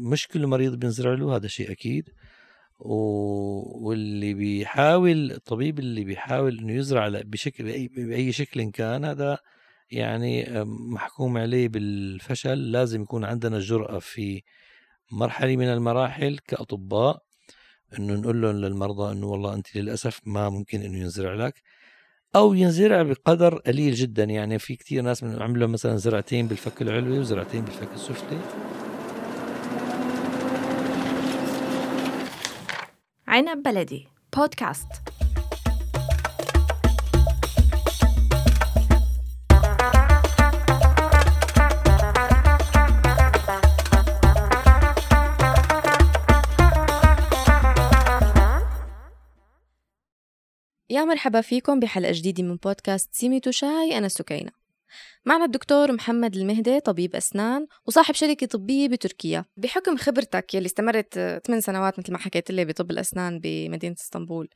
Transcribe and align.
مش 0.00 0.28
كل 0.28 0.46
مريض 0.46 0.74
بينزرع 0.74 1.14
له 1.14 1.36
هذا 1.36 1.48
شيء 1.48 1.72
أكيد. 1.72 2.08
واللي 2.78 4.34
بيحاول 4.34 5.32
الطبيب 5.32 5.78
اللي 5.78 6.04
بيحاول 6.04 6.58
إنه 6.58 6.72
يزرع 6.72 7.08
بشكل 7.08 7.88
بأي 7.88 8.32
شكل 8.32 8.70
كان 8.70 9.04
هذا 9.04 9.38
يعني 9.90 10.46
محكوم 10.64 11.38
عليه 11.38 11.68
بالفشل. 11.68 12.72
لازم 12.72 13.02
يكون 13.02 13.24
عندنا 13.24 13.58
جرأة 13.58 13.98
في 13.98 14.42
مرحلة 15.12 15.56
من 15.56 15.68
المراحل 15.68 16.38
كأطباء 16.38 17.22
إنه 17.98 18.14
نقول 18.14 18.42
لهم 18.42 18.56
للمرضى 18.56 19.12
إنه 19.12 19.26
والله 19.26 19.54
أنت 19.54 19.76
للأسف 19.76 20.20
ما 20.24 20.48
ممكن 20.48 20.80
إنه 20.82 20.98
ينزرع 20.98 21.34
لك. 21.34 21.62
أو 22.36 22.54
ينزرع 22.54 23.02
بقدر 23.02 23.58
قليل 23.58 23.94
جدا. 23.94 24.24
يعني 24.24 24.58
في 24.58 24.76
كثير 24.76 25.02
ناس 25.02 25.24
عملوا 25.24 25.68
مثلا 25.68 25.96
زرعتين 25.96 26.48
بالفك 26.48 26.82
العلوي 26.82 27.18
وزرعتين 27.18 27.64
بالفك 27.64 27.88
السفلي. 27.94 28.38
عنب 33.28 33.62
بلدي 33.62 34.08
بودكاست. 34.36 34.86
يا 50.90 51.04
مرحبا 51.04 51.40
فيكم 51.40 51.80
بحلقة 51.80 52.12
جديدة 52.12 52.42
من 52.42 52.56
بودكاست 52.56 53.14
سيمي 53.14 53.40
شاي. 53.50 53.98
أنا 53.98 54.08
سكينة. 54.08 54.65
معنا 55.26 55.44
الدكتور 55.44 55.92
محمد 55.92 56.36
المهدي 56.36 56.80
طبيب 56.80 57.16
أسنان 57.16 57.66
وصاحب 57.86 58.14
شركة 58.14 58.46
طبية 58.46 58.88
بتركيا. 58.88 59.44
بحكم 59.56 59.96
خبرتك 59.96 60.54
يلي 60.54 60.66
استمرت 60.66 61.14
8 61.14 61.60
سنوات 61.60 61.98
مثل 61.98 62.12
ما 62.12 62.18
حكيت 62.18 62.50
لي 62.50 62.64
بطب 62.64 62.90
الأسنان 62.90 63.40
بمدينة 63.40 63.94
إسطنبول 64.00 64.48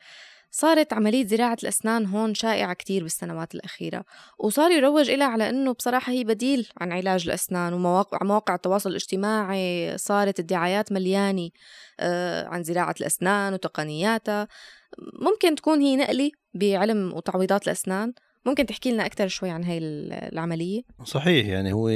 صارت 0.50 0.92
عملية 0.92 1.26
زراعة 1.26 1.56
الأسنان 1.62 2.06
هون 2.06 2.34
شائعة 2.34 2.74
كتير 2.74 3.02
بالسنوات 3.02 3.54
الأخيرة. 3.54 4.04
وصار 4.38 4.70
يروج 4.70 5.10
إلها 5.10 5.26
على 5.26 5.50
أنه 5.50 5.72
بصراحة 5.72 6.12
هي 6.12 6.24
بديل 6.24 6.68
عن 6.80 6.92
علاج 6.92 7.24
الأسنان 7.26 7.72
ومواقع 7.72 8.18
مواقع 8.22 8.54
التواصل 8.54 8.90
الاجتماعي 8.90 9.98
صارت 9.98 10.40
الدعايات 10.40 10.92
مليانة 10.92 11.50
آه، 12.00 12.46
عن 12.46 12.62
زراعة 12.62 12.94
الأسنان 13.00 13.52
وتقنياتها. 13.54 14.48
ممكن 14.98 15.54
تكون 15.54 15.80
هي 15.80 15.96
نقلة 15.96 16.30
بعلم 16.54 17.12
وتعويضات 17.14 17.66
الأسنان 17.66 18.12
ممكن 18.46 18.66
تحكي 18.66 18.90
لنا 18.90 19.06
أكثر 19.06 19.28
شوي 19.28 19.50
عن 19.50 19.64
هاي 19.64 19.78
العملية؟ 19.78 20.82
صحيح 21.04 21.46
يعني 21.46 21.72
هو 21.72 21.88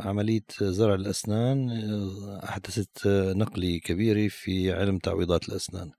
عملية 0.00 0.44
زرع 0.60 0.94
الأسنان 0.94 1.70
آه، 1.70 2.44
أحدثت 2.44 3.06
نقلة 3.36 3.80
كبيرة 3.84 4.28
في 4.28 4.72
علم 4.72 4.98
تعويضات 4.98 5.48
الأسنان. 5.48 5.90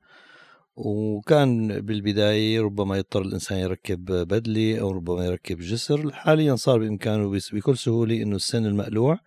وكان 0.75 1.81
بالبداية 1.81 2.61
ربما 2.61 2.97
يضطر 2.97 3.21
الإنسان 3.21 3.57
يركب 3.57 4.05
بدلة 4.05 4.79
أو 4.79 4.91
ربما 4.91 5.25
يركب 5.25 5.57
جسر. 5.57 6.11
حاليا 6.11 6.55
صار 6.55 6.79
بإمكانه 6.79 7.39
بكل 7.53 7.77
سهولة 7.77 8.21
أنه 8.21 8.35
السن 8.35 8.65
المقلوع 8.65 9.19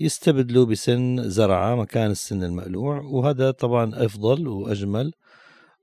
يستبدله 0.00 0.66
بسن 0.66 1.30
زرعة 1.30 1.74
مكان 1.74 2.10
السن 2.10 2.42
المقلوع. 2.42 3.00
وهذا 3.00 3.50
طبعا 3.50 4.04
أفضل 4.04 4.48
وأجمل 4.48 5.12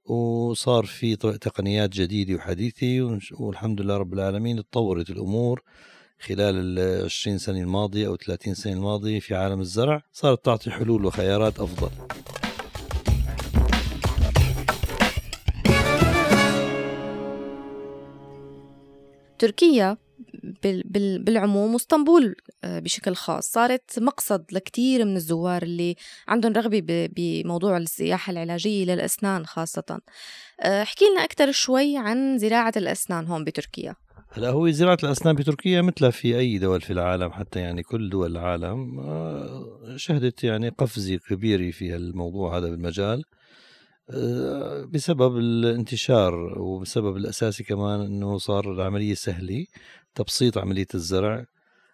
وصار 0.05 0.85
في 0.85 1.15
تقنيات 1.15 1.89
جديدة 1.89 2.35
وحديثة 2.35 3.19
والحمد 3.39 3.81
لله 3.81 3.97
رب 3.97 4.13
العالمين 4.13 4.57
تطورت 4.57 5.09
الأمور. 5.09 5.61
خلال 6.19 6.55
ال 6.79 7.05
20 7.05 7.37
سنة 7.37 7.59
الماضية 7.59 8.07
أو 8.07 8.15
30 8.15 8.53
سنة 8.53 8.73
الماضية 8.73 9.19
في 9.19 9.35
عالم 9.35 9.59
الزرع 9.59 10.01
صارت 10.13 10.45
تعطي 10.45 10.71
حلول 10.71 11.05
وخيارات 11.05 11.59
أفضل. 11.59 11.89
تركيا 19.39 19.97
بالعموم 21.19 21.73
واسطنبول 21.73 22.35
آه، 22.63 22.79
بشكل 22.79 23.16
خاص. 23.16 23.51
صارت 23.51 24.00
مقصد 24.00 24.46
لكثير 24.51 25.06
من 25.06 25.16
الزوار 25.16 25.63
اللي 25.63 25.96
عندهم 26.28 26.53
رغبة 26.53 27.09
بموضوع 27.16 27.78
السياحة 27.78 28.31
العلاجية 28.31 28.85
للأسنان 28.85 29.45
خاصة. 29.45 30.00
آه، 30.62 30.81
احكي 30.81 31.06
لنا 31.06 31.24
أكثر 31.24 31.51
شوي 31.51 31.97
عن 31.97 32.38
زراعة 32.38 32.74
الأسنان 32.78 33.28
هون 33.28 33.44
بتركيا. 33.44 33.95
هلا 34.31 34.50
هو 34.50 34.69
زراعة 34.69 34.97
الأسنان 35.03 35.35
بتركيا 35.35 35.81
مثل 35.81 36.12
في 36.12 36.38
أي 36.38 36.57
دول 36.57 36.81
في 36.81 36.94
العالم 36.94 37.31
حتى 37.31 37.59
يعني 37.59 37.84
كل 37.84 38.09
دول 38.09 38.31
العالم. 38.31 39.00
آه، 39.00 39.95
شهدت 39.95 40.44
يعني 40.44 40.69
قفزة 40.69 41.16
كبيرة 41.16 41.72
في 41.72 41.95
الموضوع 41.95 42.57
هذا 42.57 42.69
بالمجال. 42.69 43.24
بسبب 44.93 45.38
الانتشار 45.38 46.59
وبسبب 46.59 47.17
الأساسي 47.17 47.63
كمان 47.63 48.01
أنه 48.01 48.38
صار 48.38 48.71
العملية 48.71 49.13
سهلة 49.13 49.66
تبسيط 50.16 50.57
عملية 50.57 50.88
الزرع 50.95 51.45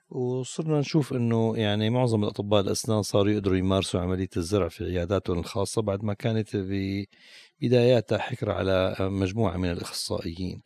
وصرنا 0.09 0.79
نشوف 0.79 1.13
إنه 1.13 1.57
يعني 1.57 1.89
معظم 1.89 2.23
الأطباء 2.23 2.61
الأسنان 2.61 3.01
صاروا 3.01 3.31
يقدروا 3.31 3.57
يمارسوا 3.57 3.99
عملية 3.99 4.29
الزرع 4.37 4.67
في 4.67 4.83
عياداتهم 4.83 5.39
الخاصة 5.39 5.81
بعد 5.81 6.03
ما 6.03 6.13
كانت 6.13 6.49
ببداياتها 6.55 8.17
حكر 8.17 8.51
على 8.51 8.95
مجموعة 8.99 9.57
من 9.57 9.71
الأخصائيين. 9.71 10.61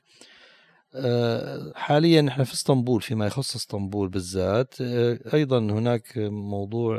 آه، 0.96 1.72
حاليا 1.76 2.22
نحن 2.22 2.44
في 2.44 2.54
إسطنبول 2.54 3.02
فيما 3.02 3.26
يخص 3.28 3.56
إسطنبول 3.56 4.10
بالذات 4.10 4.74
آه، 4.82 5.20
أيضا 5.34 5.60
هناك 5.60 6.18
موضوع 6.28 6.98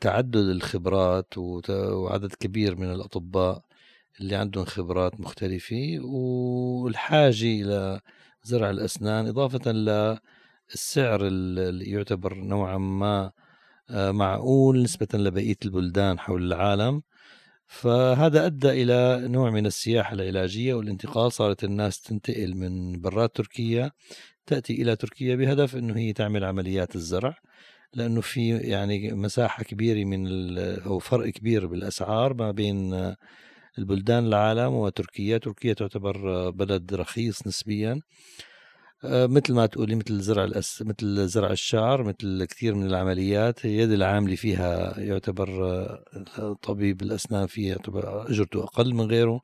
تعدد 0.00 0.36
الخبرات 0.36 1.38
وعدد 1.38 2.34
كبير 2.34 2.76
من 2.76 2.92
الأطباء 2.92 3.62
اللي 4.20 4.36
عندهم 4.36 4.64
خبرات 4.64 5.20
مختلفة 5.20 5.98
والحاجة 6.00 7.44
إلى 7.44 8.00
زرع 8.42 8.70
الأسنان 8.70 9.26
إضافة 9.26 9.72
للسعر 9.72 11.26
اللي 11.26 11.90
يعتبر 11.90 12.34
نوعا 12.34 12.78
ما 12.78 13.32
آه، 13.90 14.10
معقول 14.10 14.82
نسبة 14.82 15.08
لبقية 15.14 15.56
البلدان 15.64 16.18
حول 16.18 16.42
العالم. 16.42 17.02
فهذا 17.66 18.46
أدى 18.46 18.70
إلى 18.82 19.28
نوع 19.28 19.50
من 19.50 19.66
السياحة 19.66 20.14
العلاجية 20.14 20.74
والانتقال 20.74 21.32
صارت 21.32 21.64
الناس 21.64 22.00
تنتقل 22.00 22.54
من 22.56 23.00
برات 23.00 23.36
تركيا 23.36 23.92
تأتي 24.46 24.82
إلى 24.82 24.96
تركيا 24.96 25.36
بهدف 25.36 25.76
أنه 25.76 25.96
هي 25.98 26.12
تعمل 26.12 26.44
عمليات 26.44 26.96
الزرع. 26.96 27.38
لأنه 27.94 28.20
في 28.20 28.56
يعني 28.58 29.12
مساحة 29.12 29.62
كبيرة 29.64 30.04
من 30.04 30.28
أو 30.58 30.98
فرق 30.98 31.28
كبير 31.28 31.66
بالأسعار 31.66 32.34
ما 32.34 32.50
بين 32.50 32.94
البلدان 33.78 34.26
العالم 34.26 34.72
وتركيا. 34.72 35.38
تركيا 35.38 35.72
تعتبر 35.74 36.50
بلد 36.50 36.94
رخيص 36.94 37.46
نسبيا. 37.46 38.00
آه، 39.04 39.26
مثل 39.26 39.54
ما 39.54 39.66
تقولي 39.66 39.94
مثل 39.94 40.20
زرع 40.20 40.44
الأس... 40.44 40.82
مثل 40.82 41.28
زرع 41.28 41.50
الشعر 41.50 42.02
مثل 42.02 42.44
كثير 42.44 42.74
من 42.74 42.86
العمليات. 42.86 43.64
يد 43.64 43.90
العاملة 43.92 44.34
فيها 44.36 45.00
يعتبر 45.00 45.48
آه، 46.38 46.56
طبيب 46.62 47.02
الأسنان 47.02 47.46
فيها 47.46 47.68
يعتبر 47.70 48.30
أجرته 48.30 48.64
أقل 48.64 48.94
من 48.94 49.04
غيره. 49.04 49.40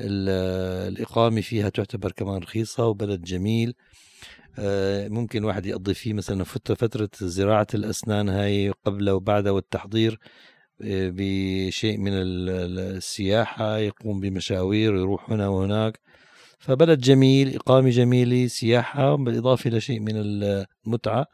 الإقامة 0.00 1.40
فيها 1.40 1.68
تعتبر 1.68 2.12
كمان 2.12 2.38
رخيصة 2.42 2.86
وبلد 2.86 3.22
جميل. 3.22 3.74
ممكن 5.08 5.44
واحد 5.44 5.66
يقضي 5.66 5.94
فيه 5.94 6.12
مثلا 6.12 6.44
فترة 6.44 7.10
زراعة 7.20 7.66
الأسنان 7.74 8.28
هاي 8.28 8.72
قبل 8.84 9.10
وبعد 9.10 9.48
والتحضير 9.48 10.18
بشيء 10.80 11.98
من 11.98 12.12
السياحة 12.14 13.78
يقوم 13.78 14.20
بمشاوير 14.20 14.94
ويروح 14.94 15.30
هنا 15.30 15.48
وهناك. 15.48 16.00
فبلد 16.58 17.00
جميل 17.00 17.54
إقامة 17.54 17.90
جميلة 17.90 18.46
سياحة 18.46 19.14
بالإضافة 19.14 19.68
إلى 19.68 19.80
شيء 19.80 20.00
من 20.00 20.12
المتعة 20.16 21.26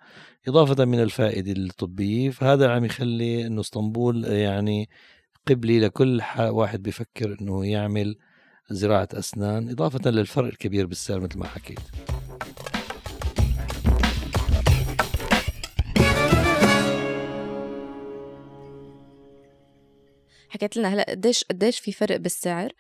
إضافة 0.49 0.85
من 0.85 1.01
الفائدة 1.01 1.53
الطبية. 1.53 2.31
فهذا 2.31 2.71
عم 2.71 2.85
يخلي 2.85 3.47
أنه 3.47 3.61
إسطنبول 3.61 4.25
يعني 4.25 4.89
قبلي 5.47 5.81
لكل 5.81 6.23
واحد 6.41 6.83
بفكر 6.83 7.37
أنه 7.41 7.67
يعمل 7.67 8.17
زراعة 8.71 9.09
أسنان 9.13 9.69
إضافة 9.71 10.11
للفرق 10.11 10.47
الكبير 10.47 10.87
بالسعر 10.87 11.21
مثل 11.21 11.39
ما 11.39 11.47
حكيت. 11.47 11.81
حكيت 20.49 20.77
لنا 20.77 20.95
هلأ 20.95 21.07
قديش 21.09 21.45
قديش 21.45 21.79
في 21.79 21.93
فرق 21.93 22.17
بالسعر. 22.17 22.73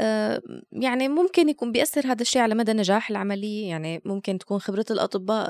آه، 0.00 0.42
يعني 0.72 1.08
ممكن 1.08 1.48
يكون 1.48 1.72
بيأثر 1.72 2.06
هذا 2.06 2.22
الشيء 2.22 2.42
على 2.42 2.54
مدى 2.54 2.72
نجاح 2.72 3.10
العملية 3.10 3.68
يعني 3.68 4.02
ممكن 4.04 4.38
تكون 4.38 4.58
خبرة 4.58 4.84
الأطباء 4.90 5.48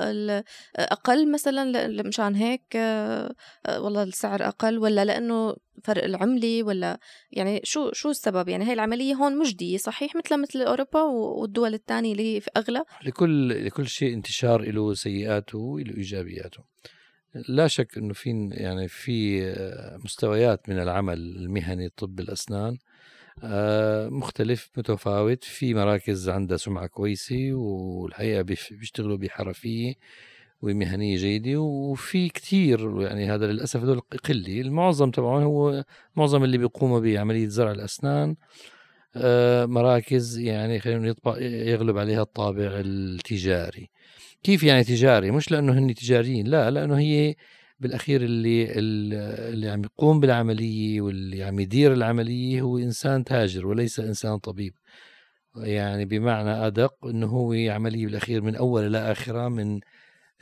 أقل 0.75 1.31
مثلا 1.31 1.87
مشان 2.03 2.35
هيك 2.35 2.61
آه، 2.75 3.35
آه، 3.65 3.81
والله 3.81 4.03
السعر 4.03 4.47
أقل 4.47 4.77
ولا 4.77 5.05
لأنه 5.05 5.55
فرق 5.83 6.03
العملة 6.03 6.63
ولا 6.63 6.99
يعني 7.31 7.61
شو 7.63 7.91
شو 7.93 8.09
السبب؟ 8.09 8.49
يعني 8.49 8.65
هاي 8.65 8.73
العملية 8.73 9.13
هون 9.13 9.37
مجدية 9.37 9.77
صحيح؟ 9.77 10.15
مثل 10.15 10.41
مثل 10.41 10.61
أوروبا 10.61 11.01
والدول 11.01 11.73
الثانية 11.73 12.11
اللي 12.11 12.41
في 12.41 12.49
أغلى. 12.57 12.83
لكل 13.05 13.65
لكل 13.65 13.87
شيء 13.87 14.13
انتشار 14.13 14.71
له 14.71 14.93
سيئاته 14.93 15.57
وله 15.57 15.97
إيجابياته. 15.97 16.63
لا 17.49 17.67
شك 17.67 17.97
إنه 17.97 18.13
في 18.13 18.49
يعني 18.51 18.87
في 18.87 19.41
مستويات 20.03 20.69
من 20.69 20.79
العمل 20.79 21.17
المهني 21.17 21.89
طب 21.89 22.19
الأسنان 22.19 22.77
آه، 23.43 24.09
مختلف 24.09 24.71
متفاوت 24.77 25.43
في 25.43 25.73
مراكز 25.73 26.29
عندها 26.29 26.57
سمعة 26.57 26.87
كويسة 26.87 27.49
والحقيقة 27.53 28.41
بيشتغلوا 28.71 29.17
بحرفية 29.17 29.93
ومهنية 30.61 31.17
جيدة 31.17 31.57
وفي 31.59 32.29
كتير 32.29 33.01
يعني 33.01 33.31
هذا 33.31 33.47
للأسف 33.47 33.79
هذول 33.81 33.99
قلة. 33.99 34.61
المعظم 34.61 35.11
تبعهم 35.11 35.43
هو 35.43 35.83
معظم 36.15 36.43
اللي 36.43 36.57
بيقوموا 36.57 36.99
بعملية 36.99 37.47
زرع 37.47 37.71
الأسنان 37.71 38.35
آه، 39.15 39.65
مراكز 39.65 40.37
يعني 40.39 40.79
خلينا 40.79 41.15
يغلب 41.41 41.97
عليها 41.97 42.21
الطابع 42.21 42.69
التجاري. 42.73 43.89
كيف 44.43 44.63
يعني 44.63 44.83
تجاري؟ 44.83 45.31
مش 45.31 45.51
لأنه 45.51 45.73
هن 45.73 45.93
تجاريين 45.93 46.47
لا 46.47 46.71
لأنه 46.71 46.97
هي 46.99 47.35
بالأخير 47.79 48.21
اللي 48.21 48.79
اللي 48.79 49.69
عم 49.69 49.83
يقوم 49.83 50.19
بالعملية 50.19 51.01
واللي 51.01 51.43
عم 51.43 51.59
يدير 51.59 51.93
العملية 51.93 52.61
هو 52.61 52.77
إنسان 52.77 53.23
تاجر 53.23 53.67
وليس 53.67 53.99
إنسان 53.99 54.37
طبيب. 54.37 54.73
يعني 55.55 56.05
بمعنى 56.05 56.49
أدق 56.67 57.05
إنه 57.05 57.27
هو 57.27 57.53
عملية 57.53 58.05
بالأخير 58.05 58.41
من 58.41 58.55
اول 58.55 58.85
إلى 58.85 59.11
اخره 59.11 59.47
من 59.49 59.79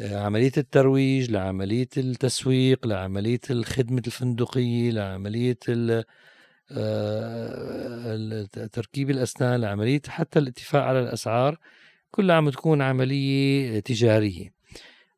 آه، 0.01 0.19
عملية 0.25 0.51
الترويج 0.57 1.31
لعملية 1.31 1.87
التسويق 1.97 2.87
لعملية 2.87 3.39
الخدمة 3.49 4.01
الفندقية 4.07 4.91
لعملية 4.91 5.57
آه، 6.71 8.47
تركيب 8.73 9.09
الأسنان 9.09 9.61
لعملية 9.61 10.01
حتى 10.07 10.39
الاتفاق 10.39 10.83
على 10.83 10.99
الأسعار. 10.99 11.57
كلها 12.11 12.35
عم 12.35 12.49
تكون 12.49 12.81
عملية 12.81 13.79
تجارية. 13.79 14.53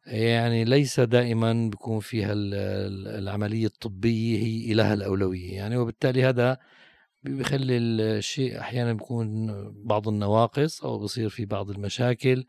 يعني 0.06 0.65
ليس 0.65 1.00
دائما 1.00 1.69
بيكون 1.69 2.00
فيها 2.00 2.33
العملية 2.33 3.65
الطبية 3.65 4.38
هي 4.38 4.74
لها 4.74 4.94
الأولوية. 4.94 5.53
يعني 5.53 5.77
وبالتالي 5.77 6.24
هذا 6.24 6.57
بيخلي 7.24 7.77
الشيء 7.77 8.59
أحيانا 8.59 8.94
بيكون 8.94 9.47
بعض 9.83 10.07
النواقص 10.07 10.83
أو 10.83 11.00
بصير 11.00 11.30
في 11.30 11.45
بعض 11.45 11.69
المشاكل. 11.69 12.45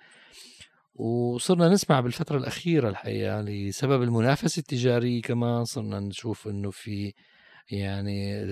وصرنا 0.94 1.68
نسمع 1.68 2.00
بالفترة 2.00 2.38
الأخيرة 2.38 2.88
الحقيقة 2.88 3.40
لسبب 3.40 4.02
المنافسة 4.02 4.60
التجارية 4.60 5.22
كمان. 5.22 5.64
صرنا 5.64 6.00
نشوف 6.00 6.48
إنه 6.48 6.70
في 6.70 7.12
يعني 7.70 8.42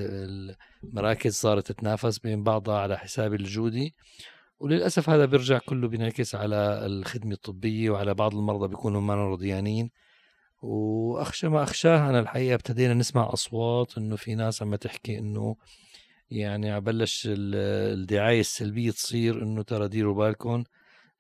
المراكز 0.85 1.35
صارت 1.35 1.73
تتنافس 1.73 2.19
بين 2.19 2.43
بعضها 2.43 2.79
على 2.79 2.99
حساب 2.99 3.35
الجودة. 3.35 3.91
وللأسف 4.61 5.11
هذا 5.11 5.25
بيرجع 5.25 5.59
كله 5.59 5.89
بينعكس 5.89 6.35
على 6.35 6.87
الخدمة 6.87 7.33
الطبية 7.33 7.91
وعلى 7.91 8.15
بعض 8.15 8.35
المرضى 8.35 8.69
بيكونوا 8.69 9.01
ما 9.01 9.15
رضيانين. 9.15 9.91
وأخشى 10.63 11.49
ما 11.49 11.63
أخشاه 11.63 12.11
أنا 12.11 12.21
الحقيقة 12.21 12.55
ابتدينا 12.55 12.95
نسمع 12.95 13.33
أصوات 13.33 13.99
إنه 13.99 14.17
في 14.17 14.35
ناس 14.35 14.63
عم 14.63 14.75
تحكي 14.75 15.19
إنه 15.19 15.57
يعني 16.31 16.81
بلش 16.81 17.29
الدعاية 17.31 18.41
السلبية 18.41 18.91
تصير 18.91 19.43
إنه 19.43 19.63
ترى 19.63 19.89
ديروا 19.89 20.15
بالكم 20.15 20.65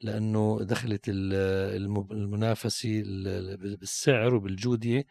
لأنه 0.00 0.58
دخلت 0.62 1.04
المنافسة 1.08 3.02
بالسعر 3.58 4.34
وبالجودة 4.34 5.04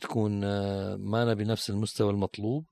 تكون 0.00 0.40
ما 0.94 1.34
بنفس 1.34 1.70
المستوى 1.70 2.10
المطلوب. 2.10 2.64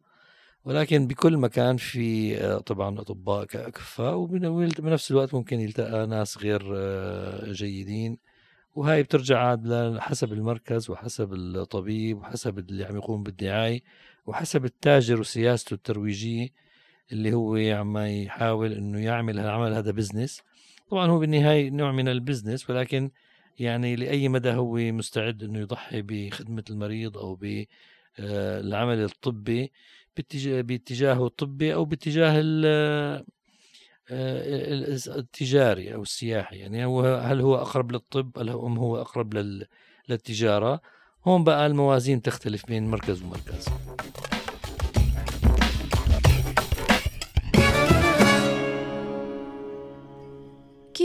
ولكن 0.65 1.07
بكل 1.07 1.37
مكان 1.37 1.77
في 1.77 2.37
آه، 2.37 2.59
طبعا 2.59 3.01
أطباء 3.01 3.45
كفاء 3.45 4.15
وبنفس 4.17 5.11
الوقت 5.11 5.35
ممكن 5.35 5.61
يلتقى 5.61 6.07
ناس 6.07 6.39
غير 6.39 6.63
آه، 6.77 7.53
جيدين. 7.53 8.19
وهاي 8.75 9.03
بترجع 9.03 9.39
عاد 9.39 9.97
حسب 9.99 10.33
المركز 10.33 10.91
وحسب 10.91 11.33
الطبيب 11.35 12.19
وحسب 12.19 12.59
اللي 12.59 12.85
عم 12.85 12.97
يقوم 12.97 13.23
بالدعاية 13.23 13.83
وحسب 14.27 14.65
التاجر 14.65 15.21
وسياسته 15.21 15.75
الترويجية 15.75 16.49
اللي 17.13 17.35
هو 17.35 17.57
عم 17.57 17.99
يحاول 17.99 18.73
إنه 18.73 19.01
يعمل 19.01 19.39
العمل 19.39 19.73
هذا 19.73 19.91
business 19.91 20.43
طبعا 20.91 21.07
هو 21.07 21.19
بالنهاية 21.19 21.71
نوع 21.71 21.93
من 21.93 22.09
ال 22.09 22.16
business 22.16 22.71
ولكن 22.71 23.11
يعني 23.59 23.97
لأي 23.97 24.29
مدى 24.29 24.51
هو 24.51 24.77
مستعد 24.77 25.43
إنه 25.43 25.59
يضحي 25.59 26.03
بخدمة 26.03 26.65
المريض 26.71 27.19
أو 27.19 27.35
آه، 28.19 28.61
الطبي 29.05 29.73
باتجاه 30.17 30.61
باتجاهه 30.61 31.27
الطبي 31.27 31.75
أو 31.75 31.85
باتجاه 31.85 32.43
آه، 32.65 33.25
التجاري 35.09 35.95
أو 35.95 36.03
السياحي. 36.03 36.59
يعني 36.59 36.85
هو 36.85 37.05
هل 37.05 37.41
هو 37.41 37.55
أقرب 37.55 37.93
للطب؟ 37.93 38.39
أم 38.67 38.79
هو 38.79 39.01
أقرب 39.01 39.59
للتجارة؟ 40.09 40.81
هون 41.27 41.45
بقى 41.45 41.67
الموازين 41.67 42.23
تختلف 42.23 42.67
بين 42.67 42.87
مركز 42.87 43.23
ومركز. 43.23 43.69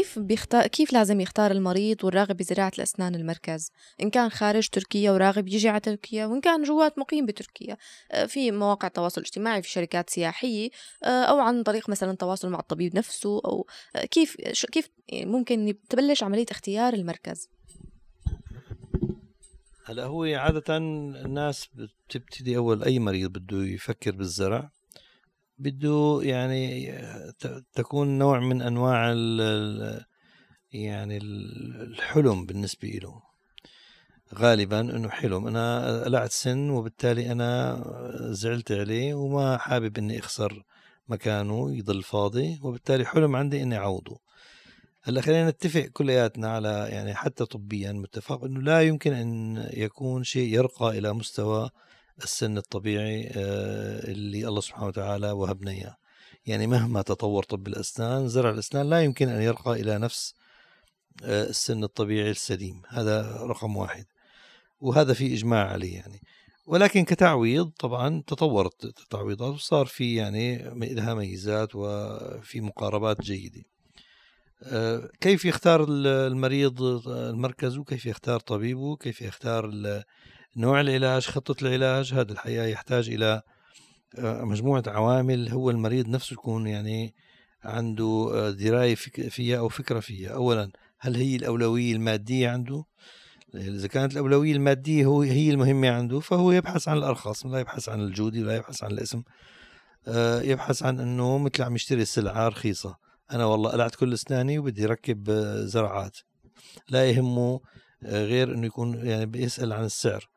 كيف 0.09 0.19
بيختار 0.19 0.67
كيف 0.67 0.93
لازم 0.93 1.21
يختار 1.21 1.51
المريض 1.51 2.03
والراغب 2.03 2.37
بزراعة 2.37 2.71
الأسنان 2.77 3.15
المركز؟ 3.15 3.71
إن 4.01 4.09
كان 4.09 4.29
خارج 4.29 4.69
تركيا 4.69 5.11
وراغب 5.11 5.47
يجي 5.47 5.69
على 5.69 5.79
تركيا 5.79 6.25
وإن 6.25 6.41
كان 6.41 6.63
جوات 6.63 6.99
مقيم 6.99 7.25
بتركيا 7.25 7.77
آه، 8.11 8.25
في 8.25 8.51
مواقع 8.51 8.87
تواصل 8.87 9.21
اجتماعي 9.21 9.61
في 9.61 9.69
شركات 9.69 10.09
سياحية 10.09 10.69
آه، 11.03 11.23
أو 11.23 11.39
عن 11.39 11.63
طريق 11.63 11.89
مثلا 11.89 12.11
التواصل 12.11 12.49
مع 12.49 12.59
الطبيب 12.59 12.95
نفسه 12.95 13.41
أو 13.45 13.67
آه، 13.95 14.05
كيف 14.05 14.35
كيف 14.71 14.89
ممكن 15.13 15.73
تبلش 15.89 16.23
عملية 16.23 16.45
اختيار 16.51 16.93
المركز؟ 16.93 17.49
هلا 19.85 20.03
هو 20.05 20.23
عادة 20.23 20.77
الناس 20.77 21.69
بتبتدي 21.73 22.57
أول 22.57 22.83
أي 22.83 22.99
مريض 22.99 23.37
بده 23.37 23.57
يفكر 23.57 24.11
بالزرع 24.11 24.71
بده 25.59 26.19
يعني 26.23 26.91
تكون 27.73 28.17
نوع 28.17 28.39
من 28.39 28.61
أنواع 28.61 29.11
ال 29.11 30.05
يعني 30.71 31.17
الحلم 31.17 32.45
بالنسبة 32.45 32.87
له 32.87 33.21
غالبا 34.35 34.79
إنه 34.79 35.09
حلم. 35.09 35.47
أنا 35.47 36.03
قلعت 36.03 36.31
سن 36.31 36.69
وبالتالي 36.69 37.31
أنا 37.31 37.81
زعلت 38.19 38.71
عليه 38.71 39.13
وما 39.13 39.57
حابب 39.57 39.97
إني 39.97 40.19
أخسر 40.19 40.63
مكانه 41.07 41.77
يضل 41.77 42.03
فاضي 42.03 42.59
وبالتالي 42.63 43.05
حلم 43.05 43.35
عندي 43.35 43.63
إني 43.63 43.77
اعوضه 43.77 44.19
هلأ 45.01 45.21
خلينا 45.21 45.49
نتفق 45.49 45.81
كلياتنا 45.81 46.49
على 46.49 46.87
يعني 46.91 47.15
حتى 47.15 47.45
طبيا 47.45 47.91
متفق 47.91 48.43
إنه 48.43 48.61
لا 48.61 48.81
يمكن 48.81 49.13
أن 49.13 49.57
يكون 49.73 50.23
شيء 50.23 50.53
يرقى 50.53 50.97
إلى 50.97 51.13
مستوى 51.13 51.69
السن 52.23 52.57
الطبيعي 52.57 53.27
آه، 53.27 54.11
اللي 54.11 54.47
الله 54.47 54.61
سبحانه 54.61 54.87
وتعالى 54.87 55.31
وهبنا 55.31 55.71
إياه. 55.71 55.97
يعني 56.45 56.67
مهما 56.67 57.01
تطور 57.01 57.43
طب 57.43 57.67
الأسنان 57.67 58.27
زرع 58.27 58.49
الأسنان 58.49 58.89
لا 58.89 59.03
يمكن 59.03 59.29
أن 59.29 59.41
يرقى 59.41 59.71
إلى 59.81 59.97
نفس 59.97 60.35
آه، 61.23 61.43
السن 61.43 61.83
الطبيعي 61.83 62.31
السليم. 62.31 62.81
هذا 62.87 63.37
رقم 63.41 63.77
واحد. 63.77 64.05
وهذا 64.81 65.13
في 65.13 65.33
إجماع 65.33 65.67
عليه 65.67 65.95
يعني. 65.95 66.21
ولكن 66.65 67.05
كتعويض 67.05 67.69
طبعا 67.79 68.23
تطورت 68.27 68.85
التعويضات 68.85 69.53
وصار 69.53 69.85
في 69.85 70.15
يعني 70.15 70.57
لها 70.75 71.13
ميزات 71.13 71.69
وفي 71.75 72.61
مقاربات 72.61 73.21
جيدة. 73.21 73.63
آه، 74.63 75.09
كيف 75.21 75.45
يختار 75.45 75.85
المريض 75.89 76.81
المركز؟ 77.07 77.77
وكيف 77.77 78.05
يختار 78.05 78.39
طبيبه؟ 78.39 78.95
كيف 78.95 79.21
يختار 79.21 79.71
نوع 80.57 80.81
العلاج 80.81 81.25
خطة 81.25 81.55
العلاج 81.61 82.13
هذا 82.13 82.31
الحقيقة 82.31 82.65
يحتاج 82.65 83.09
إلى 83.09 83.41
آه، 84.17 84.43
مجموعة 84.43 84.83
عوامل 84.87 85.49
هو 85.49 85.69
المريض 85.69 86.07
نفسه 86.07 86.33
يكون 86.33 86.67
يعني 86.67 87.15
عنده 87.63 88.31
آه، 88.33 88.49
دراية 88.49 88.95
فيها 88.95 89.59
أو 89.59 89.69
فكرة 89.69 89.99
فيها. 89.99 90.29
أولا 90.29 90.71
هل 90.99 91.15
هي 91.15 91.35
الأولوية 91.35 91.93
المادية 91.93 92.49
عنده؟ 92.49 92.83
إذا 93.55 93.87
كانت 93.87 94.13
الأولوية 94.13 94.53
المادية 94.53 95.05
هو 95.05 95.21
هي 95.21 95.51
المهمة 95.51 95.89
عنده 95.89 96.19
فهو 96.19 96.51
يبحث 96.51 96.87
عن 96.87 96.97
الأرخص 96.97 97.45
لا 97.45 97.59
يبحث 97.59 97.89
عن 97.89 98.01
الجودة 98.01 98.41
ولا 98.41 98.55
يبحث 98.55 98.83
عن 98.83 98.91
الاسم. 98.91 99.23
آه، 100.07 100.41
يبحث 100.41 100.83
عن 100.83 100.99
أنه 100.99 101.37
مثل 101.37 101.63
عم 101.63 101.75
يشتري 101.75 102.05
سلعة 102.05 102.47
رخيصة. 102.47 102.97
أنا 103.31 103.45
والله 103.45 103.71
قلعت 103.71 103.95
كل 103.95 104.13
أسناني 104.13 104.59
وبدي 104.59 104.85
ركب 104.85 105.31
زرعات. 105.65 106.17
لا 106.89 107.09
يهمه 107.09 107.61
غير 108.03 108.53
أنه 108.53 108.67
يكون 108.67 109.05
يعني 109.05 109.25
بيسأل 109.25 109.73
عن 109.73 109.83
السعر. 109.83 110.29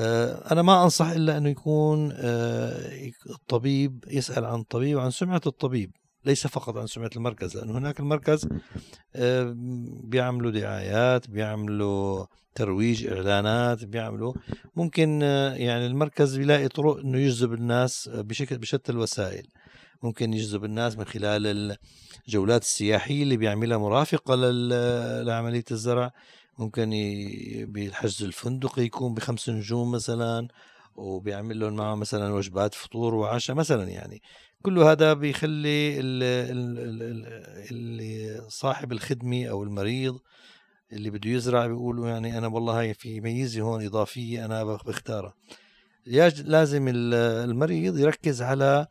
أنا 0.00 0.62
ما 0.62 0.84
أنصح 0.84 1.06
إلا 1.06 1.36
أنه 1.36 1.48
يكون 1.48 2.12
آه، 2.12 3.10
الطبيب 3.30 4.04
يسأل 4.08 4.44
عن 4.44 4.60
الطبيب 4.60 4.96
وعن 4.96 5.10
سمعة 5.10 5.40
الطبيب 5.46 5.90
ليس 6.24 6.46
فقط 6.46 6.76
عن 6.76 6.86
سمعة 6.86 7.10
المركز 7.16 7.56
لأن 7.56 7.70
هناك 7.70 8.00
المركز 8.00 8.48
آه، 9.14 9.54
بيعملوا 10.04 10.50
دعايات 10.50 11.30
بيعملوا 11.30 12.26
ترويج 12.54 13.06
إعلانات 13.06 13.84
بيعملوا 13.84 14.34
ممكن 14.76 15.22
يعني 15.56 15.86
المركز 15.86 16.36
بيلاقي 16.36 16.68
طرق 16.68 16.98
أنه 16.98 17.18
يجذب 17.18 17.52
الناس 17.52 18.10
بشكل 18.12 18.58
بشتى 18.58 18.92
الوسائل. 18.92 19.46
ممكن 20.02 20.34
يجذب 20.34 20.64
الناس 20.64 20.98
من 20.98 21.04
خلال 21.04 21.76
الجولات 22.26 22.62
السياحية 22.62 23.22
اللي 23.22 23.36
بيعملها 23.36 23.78
مرافقة 23.78 24.34
لعملية 25.22 25.64
الزرع. 25.70 26.10
ممكن 26.58 26.90
بالحجز 27.68 28.22
الفندقي 28.24 28.82
يكون 28.82 29.14
بخمس 29.14 29.48
نجوم 29.48 29.90
مثلا 29.92 30.48
وبيعمل 30.96 31.60
لهم 31.60 31.76
معه 31.76 31.94
مثلا 31.94 32.34
وجبات 32.34 32.74
فطور 32.74 33.14
وعشاء 33.14 33.56
مثلا 33.56 33.84
يعني. 33.84 34.22
كل 34.62 34.78
هذا 34.78 35.12
بيخلي 35.12 36.00
اللي 37.70 38.44
صاحب 38.48 38.92
الخدمة 38.92 39.46
أو 39.46 39.62
المريض 39.62 40.18
اللي 40.92 41.10
بده 41.10 41.30
يزرع 41.30 41.66
بيقولوا 41.66 42.08
يعني 42.08 42.38
أنا 42.38 42.46
والله 42.46 42.80
هاي 42.80 42.94
في 42.94 43.20
ميزة 43.20 43.60
هون 43.60 43.84
إضافية 43.86 44.44
أنا 44.44 44.64
بختارها. 44.64 45.34
لازم 46.06 46.88
المريض 46.88 47.98
يركز 47.98 48.42
على 48.42 48.86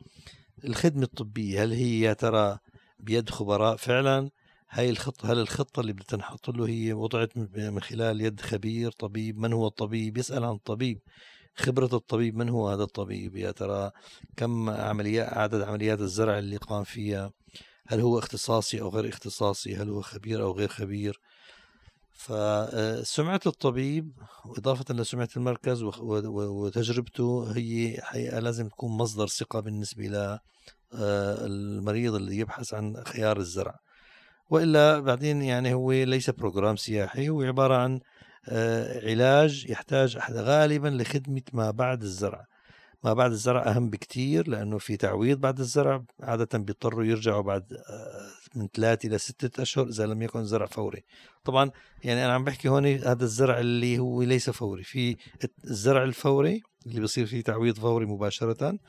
الخدمة 0.66 1.04
الطبية. 1.04 1.64
هل 1.64 1.72
هي 1.72 2.00
يا 2.00 2.14
ترى 2.14 2.58
بيد 3.00 3.30
خبراء 3.30 3.76
فعلا؟ 3.76 4.30
هاي 4.76 4.90
الخطة 4.90 5.32
هل 5.32 5.40
الخطة 5.40 5.80
اللي 5.80 5.94
بتنحط 5.94 6.50
له 6.50 6.68
هي 6.68 6.94
وضعت 6.94 7.38
من 7.38 7.80
خلال 7.80 8.22
يد 8.22 8.42
خبير 8.42 8.92
طبيب؟ 8.92 9.38
من 9.38 9.54
هو 9.54 9.68
الطبيب؟ 9.68 10.18
يسأل 10.18 10.44
عن 10.44 10.54
الطبيب. 10.56 11.00
خبرة 11.56 11.90
الطبيب 11.94 12.36
من 12.36 12.50
هو 12.50 12.70
هذا 12.70 12.84
الطبيب؟ 12.84 13.36
يا 13.36 13.52
ترى 13.52 13.92
كم 14.38 14.70
عمليات 14.70 15.34
عدد 15.34 15.62
عمليات 15.62 16.00
الزرع 16.00 16.40
اللي 16.40 16.58
قام 16.58 16.84
فيها؟ 16.84 17.32
هل 17.88 18.00
هو 18.00 18.20
اختصاصي 18.20 18.82
أو 18.82 18.90
غير 18.90 19.10
اختصاصي؟ 19.10 19.76
هل 19.76 19.90
هو 19.90 20.02
خبير 20.02 20.44
أو 20.44 20.52
غير 20.52 20.68
خبير؟ 20.68 21.20
فسمعة 22.14 23.42
الطبيب 23.46 24.12
وإضافة 24.46 24.94
لسمعة 24.94 25.30
المركز 25.38 25.84
وتجربته 25.84 27.52
هي 27.56 27.98
حقيقة 28.02 28.40
لازم 28.40 28.70
تكون 28.70 28.92
مصدر 28.92 29.28
ثقة 29.28 29.60
بالنسبة 29.60 30.04
للمريض 30.94 32.14
آه، 32.14 32.18
اللي 32.18 32.38
يبحث 32.38 32.74
عن 32.74 33.04
خيار 33.06 33.38
الزرع. 33.38 33.85
وإلا 34.50 35.00
بعدين 35.00 35.42
يعني 35.42 35.74
هو 35.74 35.92
ليس 35.92 36.30
program 36.30 36.76
سياحي 36.76 37.30
هو 37.30 37.42
عبارة 37.42 37.76
عن 37.76 38.00
آه، 38.50 39.10
علاج 39.10 39.66
يحتاج 39.70 40.18
غالبا 40.32 40.88
لخدمة 40.88 41.42
ما 41.54 41.72
بعد 41.72 42.02
الزرع. 42.02 42.46
ما 43.04 43.14
بعد 43.14 43.32
الزرع 43.32 43.72
أهم 43.72 43.90
بكتير 43.90 44.50
لأنه 44.50 44.78
في 44.78 44.98
تعويض 44.98 45.40
بعد 45.40 45.60
الزرع 45.60 46.04
عادة 46.20 46.58
بيضطروا 46.58 47.04
يرجعوا 47.04 47.42
بعد 47.42 47.74
آه، 47.74 48.60
من 48.60 48.68
ثلاثة 48.74 49.08
إلى 49.08 49.18
ستة 49.18 49.62
أشهر 49.62 49.88
إذا 49.88 50.06
لم 50.06 50.22
يكن 50.22 50.44
زرع 50.46 50.66
فوري. 50.66 51.04
طبعا 51.44 51.72
يعني 52.04 52.26
أنا 52.26 52.34
عم 52.34 52.44
بحكي 52.44 52.70
هون 52.70 52.86
هذا 52.86 53.24
الزرع 53.24 53.60
اللي 53.60 54.00
هو 54.00 54.22
ليس 54.22 54.50
فوري. 54.50 54.84
في 54.84 55.18
الزرع 55.66 56.04
الفوري 56.04 56.62
اللي 56.86 57.02
بصير 57.02 57.26
فيه 57.26 57.42
تعويض 57.42 57.80
فوري 57.80 58.06
مباشرة 58.06 58.80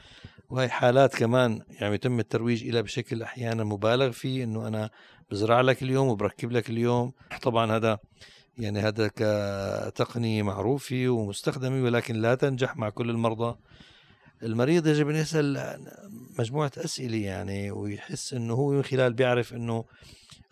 وهي 0.51 0.69
حالات 0.69 1.15
كمان 1.15 1.61
يعني 1.71 1.95
يتم 1.95 2.21
الترويج 2.21 2.69
إلى 2.69 2.83
بشكل 2.83 3.23
أحيانا 3.23 3.65
مبالغ 3.65 4.11
فيه 4.11 4.45
إنه 4.45 4.69
أنا 4.69 4.91
بزرع 5.31 5.61
لك 5.61 5.83
اليوم 5.83 6.09
وبركب 6.09 6.53
لك 6.53 6.71
اليوم. 6.71 7.13
طبعا 7.43 7.77
هذا 7.77 7.99
يعني 8.59 8.81
هذا 8.81 9.11
كتقنية 9.17 10.43
معروفة 10.43 11.09
ومستخدمة 11.09 11.85
ولكن 11.85 12.15
لا 12.15 12.35
تنجح 12.35 12.77
مع 12.77 12.91
كل 12.91 13.11
المرضى. 13.11 13.57
المريض 14.43 14.87
يجب 14.87 15.09
أن 15.09 15.17
يسأل 15.17 15.79
مجموعة 16.39 16.73
أسئلة 16.79 17.17
يعني 17.17 17.71
ويحس 17.71 18.35
أنه 18.35 18.55
هو 18.55 18.71
من 18.71 18.83
خلال 18.83 19.13
بيعرف 19.13 19.55
أنه 19.55 19.85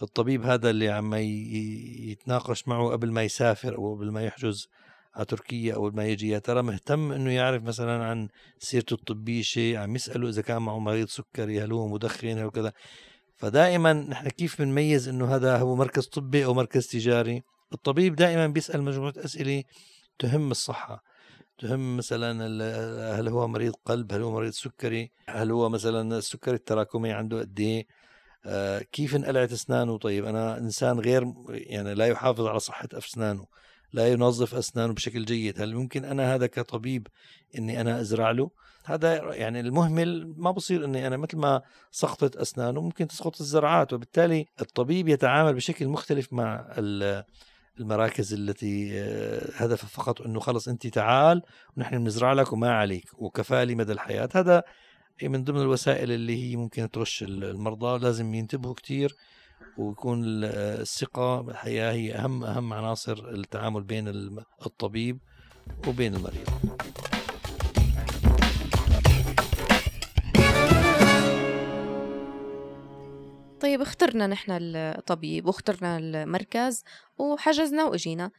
الطبيب 0.02 0.44
هذا 0.44 0.70
اللي 0.70 0.90
عم 0.90 1.14
يتناقش 1.14 2.68
معه 2.68 2.88
قبل 2.88 3.10
ما 3.10 3.22
يسافر 3.22 3.76
أو 3.76 3.94
قبل 3.94 4.10
ما 4.10 4.24
يحجز 4.24 4.68
على 5.14 5.24
تركيا 5.24 5.74
أو 5.74 5.90
ما 5.90 6.04
يجي. 6.04 6.28
يا 6.28 6.38
ترى 6.38 6.62
مهتم 6.62 7.12
أنه 7.12 7.30
يعرف 7.30 7.62
مثلا 7.62 8.04
عن 8.04 8.28
سيرته 8.58 8.94
الطبية 8.94 9.42
شيء؟ 9.42 9.76
عم 9.76 9.96
يسأله 9.96 10.28
إذا 10.28 10.42
كان 10.42 10.62
معه 10.62 10.78
مريض 10.78 11.08
سكري 11.08 11.64
هل 11.64 11.72
هو 11.72 11.88
مدخن 11.88 12.38
هل 12.38 12.50
كذا 12.50 12.72
فدائما 13.36 13.92
نحن 13.92 14.28
كيف 14.28 14.62
بنميز 14.62 15.08
أنه 15.08 15.34
هذا 15.34 15.56
هو 15.56 15.76
مركز 15.76 16.06
طبي 16.06 16.44
أو 16.44 16.54
مركز 16.54 16.86
تجاري؟ 16.86 17.42
الطبيب 17.72 18.16
دائما 18.16 18.46
بيسأل 18.46 18.82
مجموعة 18.82 19.14
أسئلة 19.16 19.62
تهم 20.18 20.50
الصحة. 20.50 21.02
تهم 21.58 21.96
مثلا 21.96 22.46
هل 23.20 23.28
هو 23.28 23.48
مريض 23.48 23.74
قلب؟ 23.84 24.12
هل 24.12 24.22
هو 24.22 24.32
مريض 24.32 24.52
سكري؟ 24.52 25.12
هل 25.28 25.50
هو 25.50 25.68
مثلا 25.68 26.18
السكري 26.18 26.54
التراكمي 26.54 27.12
عنده 27.12 27.40
قد 27.40 27.60
إيه؟ 27.60 27.86
آه 28.46 28.78
كيف 28.78 29.16
انقلعت 29.16 29.52
أسنانه؟ 29.52 29.98
طيب 29.98 30.24
أنا 30.24 30.58
إنسان 30.58 31.00
غير 31.00 31.32
يعني 31.48 31.94
لا 31.94 32.06
يحافظ 32.06 32.46
على 32.46 32.58
صحة 32.58 32.88
أسنانه. 32.92 33.46
لا 33.94 34.08
ينظف 34.08 34.54
أسنانه 34.54 34.92
بشكل 34.92 35.24
جيد. 35.24 35.60
هل 35.60 35.74
ممكن 35.74 36.04
أنا 36.04 36.34
هذا 36.34 36.46
كطبيب 36.46 37.06
إني 37.58 37.80
أنا 37.80 38.00
أزرع 38.00 38.30
له؟ 38.30 38.50
هذا 38.84 39.34
يعني 39.34 39.60
المهمل 39.60 40.34
ما 40.36 40.50
بصير 40.50 40.84
إني 40.84 41.06
أنا 41.06 41.16
مثل 41.16 41.36
ما 41.36 41.62
سقطت 41.90 42.36
أسنانه 42.36 42.80
ممكن 42.80 43.08
تسقط 43.08 43.40
الزرعات 43.40 43.92
وبالتالي 43.92 44.46
الطبيب 44.60 45.08
يتعامل 45.08 45.54
بشكل 45.54 45.88
مختلف 45.88 46.32
مع 46.32 46.74
المراكز 47.80 48.34
التي 48.34 49.00
آه، 49.00 49.50
هدفها 49.54 49.88
فقط 49.88 50.22
إنه 50.22 50.40
خلص 50.40 50.68
أنت 50.68 50.86
تعال 50.86 51.42
ونحن 51.76 51.98
بنزرع 51.98 52.32
لك 52.32 52.52
وما 52.52 52.74
عليك 52.74 53.10
وكفالي 53.14 53.74
مدى 53.74 53.92
الحياة. 53.92 54.28
هذا 54.34 54.62
من 55.22 55.44
ضمن 55.44 55.60
الوسائل 55.60 56.12
اللي 56.12 56.44
هي 56.44 56.56
ممكن 56.56 56.90
ترش 56.90 57.22
المرضى 57.22 58.04
لازم 58.04 58.34
ينتبهوا 58.34 58.74
كثير 58.74 59.16
ويكون 59.78 60.22
الثقة 60.44 61.40
الحقيقة 61.40 61.92
هي 61.92 62.14
أهم 62.14 62.44
أهم 62.44 62.72
عناصر 62.72 63.28
التعامل 63.28 63.82
بين 63.82 64.08
الطبيب 64.66 65.18
وبين 65.88 66.14
المريض. 66.14 66.48
طيب 73.60 73.80
اخترنا 73.80 74.26
نحن 74.26 74.50
الطبيب 74.76 75.46
واخترنا 75.46 75.98
المركز 75.98 76.84
وحجزنا 77.18 77.84
وإجينا. 77.84 78.30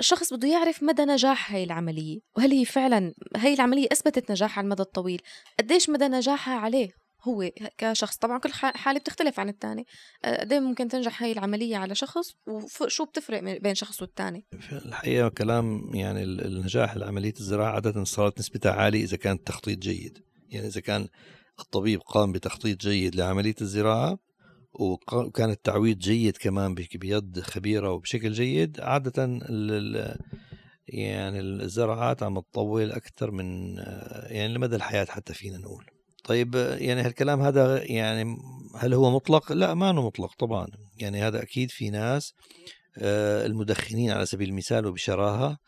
الشخص 0.00 0.32
بده 0.32 0.48
يعرف 0.48 0.82
مدى 0.82 1.04
نجاح 1.04 1.52
هاي 1.52 1.64
العملية 1.64 2.20
وهل 2.36 2.50
هي 2.52 2.64
فعلا 2.64 3.14
هاي 3.36 3.54
العملية 3.54 3.88
أثبتت 3.92 4.30
نجاح 4.30 4.58
على 4.58 4.64
المدى 4.64 4.82
الطويل؟ 4.82 5.22
قديش 5.58 5.90
مدى 5.90 6.08
نجاحها 6.08 6.54
عليه؟ 6.54 6.99
هو 7.22 7.50
كشخص. 7.78 8.16
طبعا 8.16 8.38
كل 8.38 8.52
حالة 8.52 9.00
بتختلف 9.00 9.40
عن 9.40 9.48
الثاني 9.48 9.86
قد 10.24 10.54
ممكن 10.54 10.88
تنجح 10.88 11.22
هاي 11.22 11.32
العملية 11.32 11.76
على 11.76 11.94
شخص 11.94 12.32
وشو 12.80 13.04
بتفرق 13.04 13.60
بين 13.60 13.74
شخص 13.74 14.02
والثاني 14.02 14.46
الحقيقة 14.72 15.28
كلام 15.28 15.94
يعني 15.94 16.22
النجاح 16.22 16.96
لعملية 16.96 17.34
الزراعة 17.40 17.72
عادة 17.72 18.04
صارت 18.04 18.38
نسبتها 18.38 18.72
عالية 18.72 19.04
إذا 19.04 19.16
كان 19.16 19.36
التخطيط 19.36 19.78
جيد. 19.78 20.18
يعني 20.48 20.66
إذا 20.66 20.80
كان 20.80 21.08
الطبيب 21.60 22.00
قام 22.00 22.32
بتخطيط 22.32 22.80
جيد 22.80 23.14
لعملية 23.14 23.54
الزراعة 23.60 24.18
وكان 24.72 25.50
التعويض 25.50 25.98
جيد 25.98 26.36
كمان 26.36 26.74
بيد 26.74 27.40
خبيرة 27.40 27.92
وبشكل 27.92 28.32
جيد 28.32 28.80
عادة 28.80 29.40
يعني 30.88 31.40
الزراعات 31.40 32.22
عم 32.22 32.40
تطول 32.40 32.92
أكثر 32.92 33.30
من 33.30 33.76
يعني 34.26 34.54
لمدى 34.54 34.76
الحياة 34.76 35.04
حتى 35.04 35.34
فينا 35.34 35.58
نقول. 35.58 35.99
طيب 36.24 36.54
يعني 36.54 37.00
هالكلام 37.00 37.40
هذا 37.40 37.82
يعني 37.84 38.36
هل 38.76 38.94
هو 38.94 39.10
مطلق؟ 39.10 39.52
لا 39.52 39.74
ما 39.74 39.90
هو 39.90 40.06
مطلق 40.06 40.34
طبعا. 40.38 40.66
يعني 40.96 41.22
هذا 41.22 41.42
أكيد 41.42 41.70
في 41.70 41.90
ناس 41.90 42.34
آه، 42.98 43.46
المدخنين 43.46 44.10
على 44.10 44.26
سبيل 44.26 44.48
المثال 44.48 44.86
وبشراهة 44.86 45.58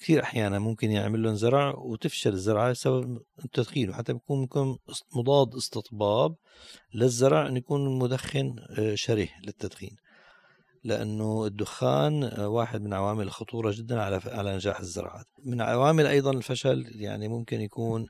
كثير 0.00 0.22
أحيانا 0.22 0.58
ممكن 0.58 0.90
يعمل 0.90 1.22
لهم 1.22 1.34
زرع 1.34 1.74
وتفشل 1.78 2.32
الزرعة 2.32 2.70
بسبب 2.70 3.18
التدخين 3.44 3.90
وحتى 3.90 4.12
بيكون 4.12 4.40
ممكن 4.40 4.76
مضاد 5.16 5.54
استطباب 5.54 6.34
للزرع 6.94 7.46
إنه 7.46 7.58
يكون 7.58 7.86
المدخن 7.86 8.56
آه، 8.78 8.94
شره 8.94 9.28
للتدخين. 9.44 9.96
لأنه 10.84 11.46
الدخان 11.46 12.24
آه، 12.24 12.48
واحد 12.48 12.82
من 12.82 12.94
عوامل 12.94 13.24
الخطوره 13.26 13.72
جدا 13.76 14.00
على 14.00 14.20
على 14.26 14.54
نجاح 14.54 14.80
الزراعات 14.80 15.26
من 15.44 15.60
عوامل 15.60 16.06
أيضا 16.06 16.30
الفشل 16.30 16.86
يعني 16.94 17.28
ممكن 17.28 17.60
يكون 17.60 18.06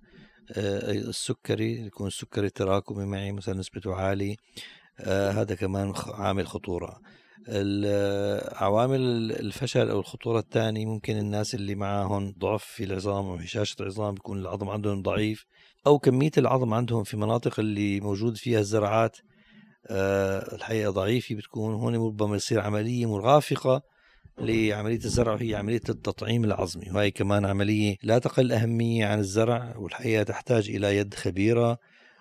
السكري 0.50 1.86
يكون 1.86 2.06
السكري 2.06 2.46
التراكمي 2.46 3.06
معي 3.06 3.32
مثلا 3.32 3.54
نسبته 3.54 3.94
عالي 3.94 4.36
هذا 5.06 5.54
كمان 5.54 5.92
عامل 6.06 6.46
خطورة. 6.46 7.00
عوامل 8.52 9.00
الفشل 9.32 9.90
أو 9.90 10.00
الخطورة 10.00 10.38
الثانية 10.38 10.86
ممكن 10.86 11.16
الناس 11.18 11.54
اللي 11.54 11.74
معاهم 11.74 12.34
ضعف 12.38 12.64
في 12.64 12.84
العظام 12.84 13.26
أو 13.26 13.34
هشاشه 13.34 13.76
العظام 13.80 14.14
بيكون 14.14 14.38
العظم 14.38 14.68
عندهم 14.68 15.02
ضعيف. 15.02 15.44
أو 15.86 15.98
كمية 15.98 16.30
العظم 16.38 16.74
عندهم 16.74 17.04
في 17.04 17.16
مناطق 17.16 17.60
اللي 17.60 18.00
موجود 18.00 18.36
فيها 18.36 18.60
الزرعات 18.60 19.16
أه 19.86 20.54
الحقيقة 20.54 20.90
ضعيفة 20.90 21.34
بتكون. 21.34 21.74
هون 21.74 21.94
ربما 21.94 22.36
يصير 22.36 22.60
عملية 22.60 23.06
مرافقه 23.06 23.82
لعملية 24.38 25.04
الزرع 25.04 25.32
وهي 25.32 25.54
عملية 25.54 25.80
التطعيم 25.88 26.44
العظمي. 26.44 26.90
وهي 26.94 27.10
كمان 27.10 27.44
عملية 27.44 27.96
لا 28.02 28.18
تقل 28.18 28.52
أهمية 28.52 29.06
عن 29.06 29.18
الزرع 29.18 29.76
والحقيقة 29.76 30.22
تحتاج 30.22 30.70
إلى 30.70 30.96
يد 30.96 31.14
خبيرة 31.14 31.78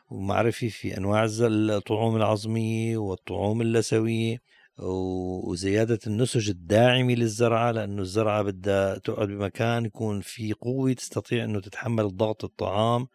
ومعرفة 0.09 0.67
في 0.67 0.97
أنواع 0.97 1.27
الطعوم 1.41 2.15
العظمية 2.15 2.97
والطعوم 2.97 3.61
اللثوية 3.61 4.37
وزيادة 4.79 5.99
النسج 6.07 6.49
الداعمي 6.49 7.15
للزرعة 7.15 7.71
لأنه 7.71 8.01
الزرعة 8.01 8.41
بدها 8.41 8.97
تقعد 8.97 9.27
بمكان 9.27 9.85
يكون 9.85 10.21
في 10.21 10.53
قوة 10.53 10.93
تستطيع 10.93 11.43
أنه 11.43 11.59
تتحمل 11.59 12.17
ضغط 12.17 12.43
الطعام. 12.43 13.07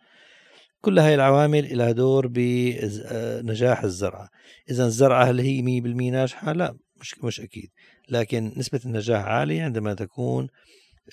كل 0.80 0.98
هاي 0.98 1.14
العوامل 1.14 1.78
لها 1.78 1.92
دور 1.92 2.26
بنجاح 2.26 3.82
الزرعة. 3.82 4.28
إذا 4.70 4.86
الزرعة 4.86 5.24
هل 5.24 5.40
هي 5.40 5.62
100% 5.62 6.12
ناجحة؟ 6.12 6.52
لا 6.52 6.76
مش 7.00 7.24
مش 7.24 7.40
أكيد. 7.40 7.70
لكن 8.10 8.52
نسبة 8.56 8.80
النجاح 8.84 9.24
عالية 9.24 9.62
عندما 9.62 9.94
تكون 9.94 10.48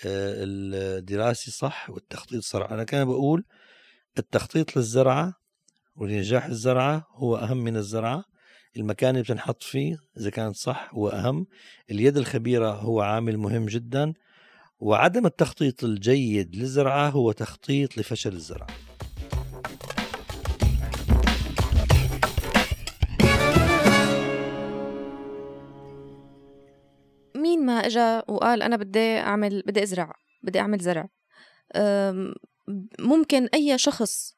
آه، 0.05 0.33
الدراسة 0.43 1.51
صح 1.51 1.89
والتخطيط 1.89 2.43
صح 2.43 2.71
أنا 2.71 2.83
كان 2.83 3.05
بقول 3.05 3.43
التخطيط 4.17 4.77
للزرعة 4.77 5.33
ولنجاح 5.95 6.45
الزرعة 6.45 7.07
هو 7.11 7.35
أهم 7.37 7.57
من 7.57 7.77
الزرعة. 7.77 8.23
المكان 8.77 9.09
اللي 9.09 9.23
بتنحط 9.23 9.63
فيه 9.63 9.97
إذا 10.17 10.29
كان 10.29 10.53
صح 10.53 10.89
هو 10.93 11.09
أهم. 11.09 11.47
اليد 11.91 12.17
الخبيرة 12.17 12.71
هو 12.71 13.01
عامل 13.01 13.37
مهم 13.37 13.65
جدا. 13.65 14.13
وعدم 14.79 15.25
التخطيط 15.25 15.83
الجيد 15.83 16.55
للزرعة 16.55 17.09
هو 17.09 17.31
تخطيط 17.31 17.97
لفشل 17.97 18.33
الزرعة. 18.33 18.67
مين 27.67 27.75
ما 27.75 27.85
اجى 27.85 28.21
وقال 28.27 28.61
أنا 28.61 28.75
بدي 28.75 29.19
أعمل 29.19 29.63
بدي 29.65 29.83
أزرع 29.83 30.13
بدي 30.43 30.59
أعمل 30.59 30.79
زرع. 30.79 31.09
ممكن 32.99 33.45
أي 33.53 33.77
شخص 33.77 34.37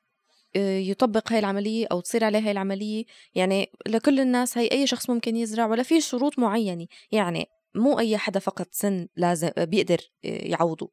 آه، 0.55 0.77
يطبق 0.79 1.31
هاي 1.31 1.39
العملية 1.39 1.87
أو 1.91 1.99
تصير 1.99 2.23
عليه 2.23 2.39
هاي 2.39 2.51
العملية. 2.51 3.05
يعني 3.35 3.71
لكل 3.87 4.19
الناس 4.19 4.57
هاي 4.57 4.69
أي 4.71 4.87
شخص 4.87 5.09
ممكن 5.09 5.35
يزرع 5.35 5.65
ولا 5.65 5.83
في 5.83 6.01
شروط 6.01 6.39
معينة. 6.39 6.87
يعني 7.11 7.45
مو 7.75 7.99
أي 7.99 8.17
حدا 8.17 8.39
فقط 8.39 8.67
سن 8.71 9.07
لازم 9.15 9.49
بيقدر 9.57 9.97
آه، 10.25 10.47
يعوضه. 10.47 10.91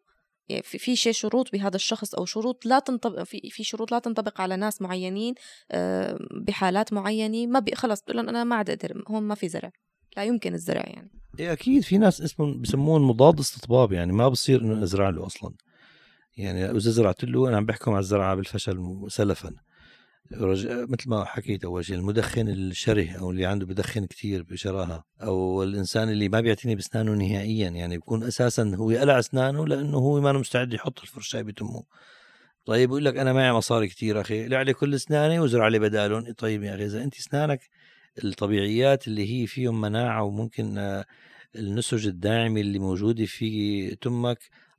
يعني 0.48 0.62
في 0.62 0.96
شيء 0.96 1.12
شروط 1.12 1.52
بهذا 1.52 1.76
الشخص 1.76 2.14
أو 2.14 2.24
شروط 2.24 2.66
لا 2.66 2.78
تنطبق 2.78 3.22
في 3.22 3.50
في 3.50 3.64
شروط 3.64 3.92
لا 3.92 3.98
تنطبق 3.98 4.40
على 4.40 4.56
ناس 4.56 4.82
معينين 4.82 5.34
آه، 5.70 6.18
بحالات 6.46 6.92
معينة. 6.92 7.46
ما 7.46 7.64
خلص 7.74 8.02
بقول 8.02 8.18
أنا 8.18 8.44
ما 8.44 8.56
عاد 8.56 8.70
أقدر 8.70 9.04
هون 9.08 9.22
ما 9.22 9.34
في 9.34 9.48
زرع. 9.48 9.72
لا 10.16 10.24
يمكن 10.24 10.54
الزرع 10.54 10.82
يعني. 10.86 11.10
إيه 11.38 11.52
أكيد 11.52 11.82
في 11.82 11.98
ناس 11.98 12.22
اسمهم 12.22 12.60
بسموهم 12.60 13.10
مضاد 13.10 13.38
استطباب 13.38 13.92
يعني 13.92 14.12
ما 14.12 14.28
بصير 14.28 14.60
إنه 14.60 14.82
ازرع 14.82 15.08
له 15.08 15.26
أصلا. 15.26 15.54
يعني 16.36 16.70
إذا 16.70 16.78
زرعت 16.78 17.24
له 17.24 17.48
أنا 17.48 17.56
عم 17.56 17.66
بحكم 17.66 17.90
على 17.90 18.00
الزرعة 18.00 18.34
بالفشل 18.34 19.04
سلفا. 19.08 19.52
مثل 20.30 21.10
ما 21.10 21.24
حكيت 21.24 21.64
أول 21.64 21.84
شيء 21.84 21.96
المدخن 21.96 22.48
الشره 22.48 23.10
أو 23.10 23.30
اللي 23.30 23.46
عنده 23.46 23.66
بدخن 23.66 24.06
كثير 24.06 24.42
بشراهه 24.42 25.04
أو 25.22 25.62
الإنسان 25.62 26.08
اللي 26.08 26.28
ما 26.28 26.40
بيعتني 26.40 26.74
بأسنانه 26.74 27.12
نهائيا 27.12 27.68
يعني 27.68 27.96
بيكون 27.96 28.22
أساسا 28.22 28.72
هو 28.76 28.90
يقلع 28.90 29.18
أسنانه 29.18 29.66
لأنه 29.66 29.96
هو 29.96 30.20
ما 30.20 30.32
مستعد 30.32 30.72
يحط 30.72 31.00
الفرشاي 31.00 31.42
بتمه 31.42 31.82
طيب 32.64 32.88
بقول 32.88 33.04
لك 33.04 33.16
أنا 33.16 33.32
معي 33.32 33.52
مصاري 33.52 33.88
كثير 33.88 34.20
أخي 34.20 34.42
اقلع 34.42 34.62
لي 34.62 34.72
كل 34.72 34.94
أسناني 34.94 35.40
وزرع 35.40 35.68
لي 35.68 35.78
بدالهم 35.78 36.32
طيب 36.32 36.62
يا 36.62 36.74
أخي 36.74 36.84
إذا 36.84 37.04
أنت 37.04 37.16
أسنانك 37.16 37.60
الطبيعيات 38.24 39.08
اللي 39.08 39.42
هي 39.42 39.46
فيهم 39.46 39.80
مناعة 39.80 40.22
وممكن 40.22 40.78
آه، 40.78 41.04
النسج 41.56 42.06
الداعمه 42.06 42.60
اللي 42.60 42.78
موجودة 42.78 43.24
في 43.24 43.94
تمك 43.96 44.38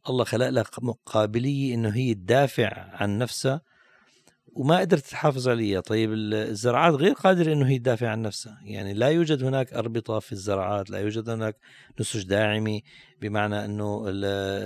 الله 0.10 0.24
خلق 0.24 0.50
لك 0.50 0.68
قابليه 1.06 1.74
إنه 1.74 1.90
هي 1.90 2.14
تدافع 2.14 2.70
عن 2.94 3.18
نفسها. 3.18 3.62
وما 4.58 4.80
قدرت 4.80 5.06
تحافظ 5.06 5.50
عليها. 5.50 5.80
طيب 5.80 6.14
الزراعات 6.14 6.94
غير 6.94 7.14
قادرة 7.14 7.54
أنه 7.54 7.68
هي 7.68 7.80
تدافع 7.80 8.10
عن 8.10 8.22
نفسها. 8.22 8.60
يعني 8.64 8.94
لا 8.94 9.08
يوجد 9.08 9.44
هناك 9.44 9.74
أربطة 9.74 10.20
في 10.20 10.32
الزراعات 10.32 10.90
لا 10.90 11.00
يوجد 11.00 11.30
هناك 11.30 11.56
نسج 12.00 12.24
داعمي 12.24 12.84
بمعنى 13.22 13.66
أنه 13.66 14.04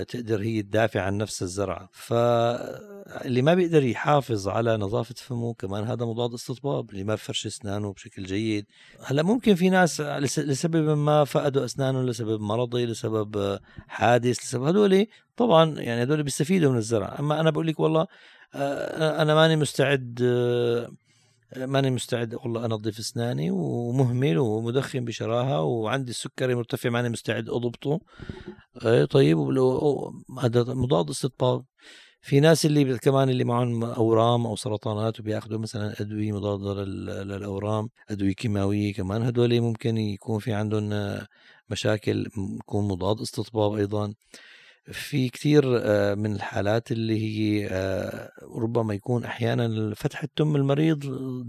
تقدر 0.04 0.42
هي 0.42 0.62
تدافع 0.62 1.02
عن 1.02 1.18
نفس 1.18 1.44
الزرعة 1.44 1.90
فاللي 1.92 3.42
ما 3.42 3.54
بيقدر 3.54 3.84
يحافظ 3.84 4.48
على 4.48 4.78
نظافة 4.78 5.16
فمه 5.18 5.54
كمان 5.54 5.84
هذا 5.84 6.06
مضاد 6.06 6.34
استطباب 6.34 6.90
اللي 6.90 7.04
ما 7.04 7.16
بفرش 7.16 7.46
أسنانه 7.46 7.94
بشكل 7.94 8.24
جيد. 8.24 8.66
هلأ 9.06 9.24
ممكن 9.24 9.56
في 9.56 9.70
ناس 9.70 10.02
لسبب 10.02 10.98
ما 10.98 11.24
فقدوا 11.24 11.66
أسنانهم 11.66 12.06
لسبب 12.06 12.42
مرضي 12.42 12.86
لسبب 12.86 13.60
حادث 13.88 14.40
لسبب 14.40 14.64
هدول 14.64 15.08
طبعا 15.38 15.80
يعني 15.80 16.04
هدول 16.04 16.24
بيستفيدوا 16.24 16.72
من 16.72 16.78
الزرع. 16.78 17.16
أما 17.20 17.40
أنا 17.40 17.50
بقول 17.50 17.68
لك 17.68 17.80
والله 17.80 18.08
أنا 18.56 19.36
ماني 19.36 19.56
مستعد 19.56 20.20
آه، 20.24 20.92
ماني 21.58 21.92
مستعد 21.92 22.36
والله 22.36 22.66
أنظف 22.66 23.00
أسناني 23.00 23.52
ومهمل 23.52 24.38
ومدخن 24.38 25.06
بشراهة 25.06 25.62
وعندي 25.62 26.12
السكري 26.12 26.56
مرتفع 26.56 26.90
ماني 26.90 27.10
مستعد 27.10 27.50
أضبطه. 27.50 28.00
آه، 28.86 29.06
طيب 29.06 29.38
هذا 30.40 30.74
مضاد 30.74 31.10
استطباب 31.10 31.66
في 32.22 32.40
ناس 32.40 32.66
اللي 32.66 32.98
كمان 32.98 33.30
اللي 33.30 33.44
معهم 33.44 33.84
أورام 33.84 34.46
أو 34.48 34.56
سرطانات 34.56 35.20
وبياخذوا 35.20 35.60
مثلا 35.60 36.02
أدوية 36.02 36.32
مضادة 36.32 36.84
للأورام 37.24 37.90
أدوية 38.10 38.34
كيماوية 38.34 38.94
كمان 38.94 39.24
هدول 39.24 39.62
ممكن 39.62 39.98
يكون 39.98 40.40
في 40.40 40.54
عندهم 40.54 41.18
مشاكل 41.70 42.28
يكون 42.60 42.88
مضاد 42.88 43.22
استطباب 43.22 43.74
أيضا. 43.74 44.14
في 44.86 45.30
كثير 45.30 45.64
آه، 45.66 46.16
من 46.16 46.36
الحالات 46.36 46.92
اللي 46.92 47.20
هي 47.22 47.68
آه، 47.72 48.32
ربما 48.56 48.94
يكون 48.94 49.24
أحيانا 49.26 49.96
فتحه 49.96 50.28
تم 50.36 50.56
المريض 50.56 51.06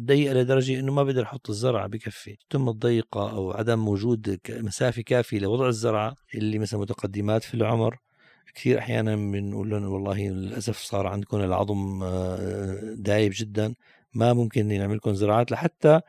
ضيقه 0.06 0.34
لدرجة 0.34 0.80
إنه 0.80 0.92
ما 0.92 1.02
بيقدر 1.02 1.22
يحط 1.22 1.50
الزرعة 1.50 1.86
بكفي. 1.86 2.30
التم 2.30 2.68
الضيقة 2.68 3.30
أو 3.30 3.52
عدم 3.52 3.88
وجود 3.88 4.38
مسافة 4.50 5.02
كافية 5.02 5.38
لوضع 5.38 5.68
الزرعة 5.68 6.14
اللي 6.34 6.58
مثلا 6.58 6.80
متقدمات 6.80 7.42
في 7.42 7.54
العمر. 7.54 7.98
كثير 8.54 8.78
أحيانا 8.78 9.16
بنقول 9.16 9.70
لهم 9.70 9.84
والله 9.84 10.28
للأسف 10.28 10.78
صار 10.78 11.06
عندكم 11.06 11.40
العظم 11.40 12.02
آه، 12.02 12.94
دايب 12.96 13.32
جدا 13.34 13.74
ما 14.14 14.32
ممكن 14.32 14.68
نعمل 14.68 14.96
لكم 14.96 15.14
زراعات 15.14 15.52
لحتى 15.52 16.00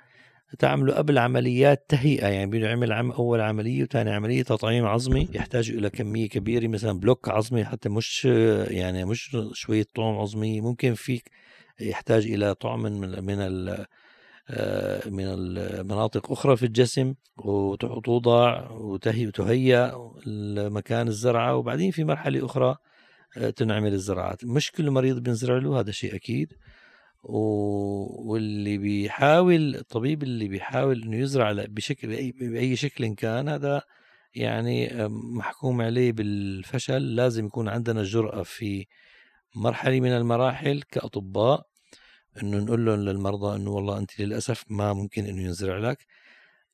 تعملوا 0.59 0.95
قبل 0.97 1.17
عمليات 1.17 1.85
تهيئة 1.89 2.27
يعني 2.27 2.51
بيعمل 2.51 2.93
عم 2.93 3.11
أول 3.11 3.41
عملية 3.41 3.83
وثاني 3.83 4.11
عملية 4.11 4.43
تطعيم 4.43 4.85
عظمي 4.85 5.29
يحتاج 5.33 5.69
إلى 5.69 5.89
كمية 5.89 6.29
كبيرة 6.29 6.67
مثلا 6.67 6.99
بلوك 6.99 7.29
عظمي 7.29 7.65
حتى 7.65 7.89
مش 7.89 8.25
يعني 8.25 9.05
مش 9.05 9.37
شوية 9.53 9.85
طعم 9.95 10.15
عظمي 10.17 10.61
ممكن 10.61 10.93
فيك 10.93 11.31
يحتاج 11.79 12.25
إلى 12.25 12.55
طعم 12.55 12.81
من 12.81 13.25
من 13.25 13.39
آه، 14.49 15.09
من 15.09 15.25
المناطق 15.27 16.31
أخرى 16.31 16.57
في 16.57 16.65
الجسم 16.65 17.13
وتوضع 17.37 18.69
وتهي 18.71 19.27
وتهيأ 19.27 19.91
مكان 20.57 21.07
الزرعة 21.07 21.55
وبعدين 21.55 21.91
في 21.91 22.03
مرحلة 22.03 22.45
أخرى 22.45 22.75
آه، 23.37 23.49
تنعمل 23.49 23.93
الزراعات. 23.93 24.45
مش 24.45 24.71
كل 24.71 24.91
مريض 24.91 25.19
بينزرع 25.19 25.57
له 25.57 25.79
هذا 25.79 25.91
شيء 25.91 26.15
أكيد. 26.15 26.53
واللي 27.23 28.77
بيحاول 28.77 29.75
الطبيب 29.75 30.23
اللي 30.23 30.47
بيحاول 30.47 31.01
إنه 31.03 31.17
يزرع 31.17 31.51
بشكل 31.69 32.31
بأي, 32.39 32.75
شكل 32.75 33.13
كان 33.15 33.49
هذا 33.49 33.81
يعني 34.35 35.07
محكوم 35.09 35.81
عليه 35.81 36.11
بالفشل. 36.11 37.15
لازم 37.15 37.45
يكون 37.45 37.69
عندنا 37.69 38.01
الجرأة 38.01 38.43
في 38.43 38.85
مرحلة 39.55 39.99
من 39.99 40.11
المراحل 40.11 40.81
كأطباء 40.81 41.65
إنه 42.43 42.57
نقول 42.57 42.85
لهم 42.85 42.99
للمرضى 42.99 43.55
إنه 43.55 43.71
والله 43.71 43.97
أنت 43.97 44.19
للأسف 44.19 44.63
ما 44.69 44.93
ممكن 44.93 45.25
إنه 45.25 45.41
ينزرع 45.41 45.77
لك. 45.77 46.05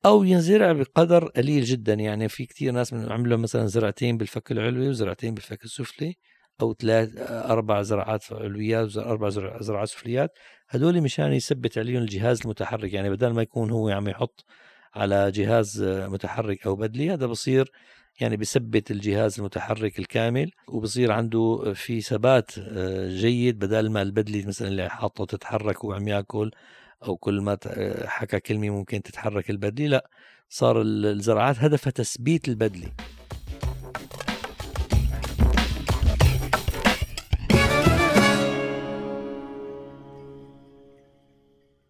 أو 0.05 0.23
ينزرع 0.23 0.71
بقدر 0.71 1.27
قليل 1.27 1.63
جدا. 1.63 1.93
يعني 1.93 2.29
في 2.29 2.45
كثير 2.45 2.71
ناس 2.71 2.93
عملوا 2.93 3.37
مثلا 3.37 3.67
زرعتين 3.67 4.17
بالفك 4.17 4.51
العلوي 4.51 4.89
وزرعتين 4.89 5.33
بالفك 5.33 5.63
السفلي. 5.63 6.17
أو 6.61 6.73
ثلاث 6.73 7.09
أربع 7.29 7.81
زراعات 7.81 8.33
علويات 8.33 8.97
واربع 8.97 9.29
زراعات 9.59 9.87
سفليات 9.87 10.37
هدول 10.69 11.01
مشان 11.01 11.33
يثبت 11.33 11.77
عليهم 11.77 12.01
الجهاز 12.01 12.41
المتحرك. 12.41 12.93
يعني 12.93 13.09
بدل 13.09 13.33
ما 13.33 13.41
يكون 13.41 13.71
هو 13.71 13.89
عم 13.89 14.07
يحط 14.07 14.45
على 14.95 15.31
جهاز 15.31 15.83
متحرك 15.83 16.67
أو 16.67 16.75
بدلي 16.75 17.13
هذا 17.13 17.25
بصير 17.25 17.71
يعني 18.21 18.37
بثبت 18.37 18.91
الجهاز 18.91 19.39
المتحرك 19.39 19.99
الكامل 19.99 20.51
وبصير 20.67 21.11
عنده 21.11 21.73
في 21.75 22.01
ثبات 22.01 22.51
آه، 22.59 23.09
جيد. 23.09 23.59
بدل 23.59 23.89
ما 23.89 24.01
البدلي 24.01 24.45
مثلا 24.45 24.67
اللي 24.67 24.89
حاطه 24.89 25.25
تتحرك 25.25 25.83
وعم 25.83 26.07
يأكل 26.07 26.51
أو 27.03 27.17
كل 27.17 27.41
ما 27.41 27.57
حكى 28.05 28.39
كلمة 28.39 28.69
ممكن 28.69 29.01
تتحرك 29.01 29.49
البدلي 29.49 29.87
لا 29.87 30.09
صار 30.49 30.81
الزراعات 30.81 31.59
هدفها 31.59 31.91
تثبيت 31.91 32.47
البدلي. 32.47 32.91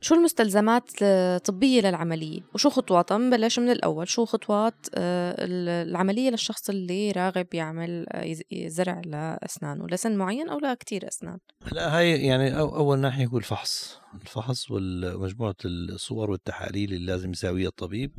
شو 0.10 0.16
المستلزمات 0.16 0.84
الطبية 1.02 1.82
للعملية؟ 1.82 2.42
وشو 2.54 2.70
خطواتها 2.70 3.18
بنبلش 3.18 3.60
من 3.60 3.70
الأول 3.70 4.08
شو 4.08 4.26
خطوات 4.26 4.74
آه، 4.96 5.36
العملية 5.84 6.30
للشخص 6.30 6.70
اللي 6.70 7.12
راغب 7.12 7.54
يعمل 7.54 8.06
آه، 8.10 8.36
زرع 8.68 9.02
لأسنانه 9.06 9.88
لسن 9.88 10.18
معين 10.18 10.50
أو 10.50 10.60
لكتير 10.60 11.08
أسنان؟ 11.08 11.38
لا 11.72 11.98
هاي 11.98 12.26
يعني 12.26 12.60
أول 12.60 13.00
ناحية 13.00 13.26
هو 13.26 13.38
الفحص 13.38 14.00
الفحص 14.22 14.72
ومجموعة 14.72 15.56
الصور 15.66 16.32
والتحاليل 16.32 16.94
اللي 16.94 17.06
لازم 17.06 17.32
يساويها 17.32 17.68
الطبيب 17.68 18.12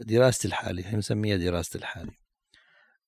دراسة 0.00 0.46
الحالة 0.46 0.88
هي 0.88 0.96
مسميها 0.96 1.36
دراسة 1.36 1.78
الحالة. 1.78 2.21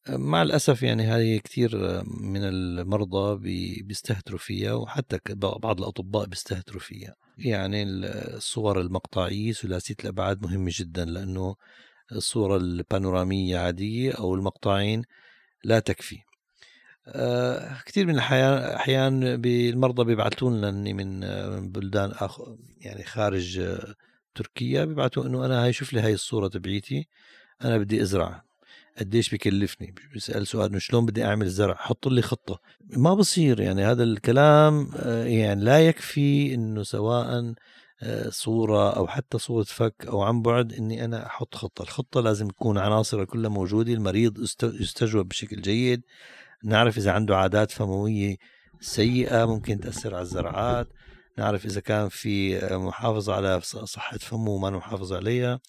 مع 0.08 0.42
الأسف 0.42 0.82
يعني 0.82 1.02
هذه 1.02 1.38
كثير 1.38 2.02
من 2.06 2.44
المرضى 2.44 3.38
بيستهتروا 3.82 4.38
فيها 4.38 4.72
وحتى 4.72 5.18
بعض 5.34 5.80
الأطباء 5.80 6.26
بيستهتروا 6.26 6.80
فيها. 6.80 7.14
يعني 7.38 7.82
الصور 7.82 8.80
المقطعية 8.80 9.52
ثلاثية 9.52 9.94
الأبعاد 10.04 10.42
مهمة 10.42 10.70
جدا 10.74 11.04
لأنه 11.04 11.56
الصورة 12.12 12.56
البانورامية 12.56 13.58
عادية 13.58 14.12
أو 14.12 14.34
المقطعين 14.34 15.02
لا 15.64 15.78
تكفي. 15.78 16.18
آه، 17.08 17.80
كثير 17.86 18.06
من 18.06 18.14
الأحيان 18.14 18.52
أحيان 18.58 19.22
المرضى 19.44 20.04
بيبعثون 20.04 20.60
لني 20.60 20.92
من 20.92 21.20
بلدان 21.72 22.10
أخ 22.10 22.40
يعني 22.80 23.04
خارج 23.04 23.78
تركيا 24.34 24.84
بيبعثوا 24.84 25.26
إنه 25.26 25.46
أنا 25.46 25.64
هاي 25.64 25.72
شوف 25.72 25.92
لي 25.92 26.00
هاي 26.00 26.12
الصورة 26.12 26.48
تبعيتي 26.48 27.08
أنا 27.64 27.78
بدي 27.78 28.02
أزرع 28.02 28.44
قديش 28.98 29.34
بكلفني؟ 29.34 29.94
بيسأل 30.12 30.46
سؤال 30.46 30.70
إنه 30.70 30.78
شلون 30.78 31.06
بدي 31.06 31.24
أعمل 31.24 31.48
زرع؟ 31.48 31.74
حط 31.74 32.08
لي 32.08 32.22
خطة. 32.22 32.60
ما 32.96 33.14
بصير 33.14 33.60
يعني 33.60 33.84
هذا 33.84 34.02
الكلام 34.02 34.90
آه، 34.96 35.24
يعني 35.24 35.64
لا 35.64 35.88
يكفي 35.88 36.54
إنه 36.54 36.82
سواء 36.82 37.54
صورة 38.28 38.96
أو 38.96 39.06
حتى 39.06 39.38
صورة 39.38 39.64
فك 39.64 40.06
أو 40.08 40.22
عن 40.22 40.42
بعد 40.42 40.72
إني 40.72 41.04
أنا 41.04 41.26
أحط 41.26 41.54
خطة. 41.54 41.82
الخطة 41.82 42.20
لازم 42.20 42.48
تكون 42.48 42.78
عناصرها 42.78 43.24
كلها 43.24 43.50
موجودة 43.50 43.92
المريض 43.92 44.38
يستجوب 44.62 45.28
بشكل 45.28 45.60
جيد. 45.60 46.02
نعرف 46.64 46.98
إذا 46.98 47.12
عنده 47.12 47.36
عادات 47.36 47.70
فموية 47.70 48.36
سيئة 48.80 49.44
ممكن 49.44 49.80
تأثر 49.80 50.14
على 50.14 50.22
الزرعات. 50.22 50.88
نعرف 51.38 51.66
إذا 51.66 51.80
كان 51.80 52.08
في 52.08 52.58
محافظة 52.76 53.34
على 53.34 53.60
صحة 53.60 54.18
فمه 54.18 54.50
وما 54.50 54.70
محافظ 54.70 55.12
عليها. 55.12 55.60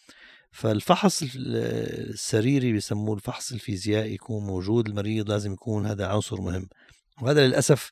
فالفحص 0.55 1.23
السريري 1.35 2.71
بيسموه 2.71 3.15
الفحص 3.15 3.51
الفيزيائي 3.51 4.13
يكون 4.13 4.45
موجود 4.45 4.87
المريض 4.87 5.29
لازم 5.29 5.53
يكون 5.53 5.85
هذا 5.85 6.07
عنصر 6.07 6.41
مهم. 6.41 6.69
وهذا 7.21 7.47
للأسف 7.47 7.91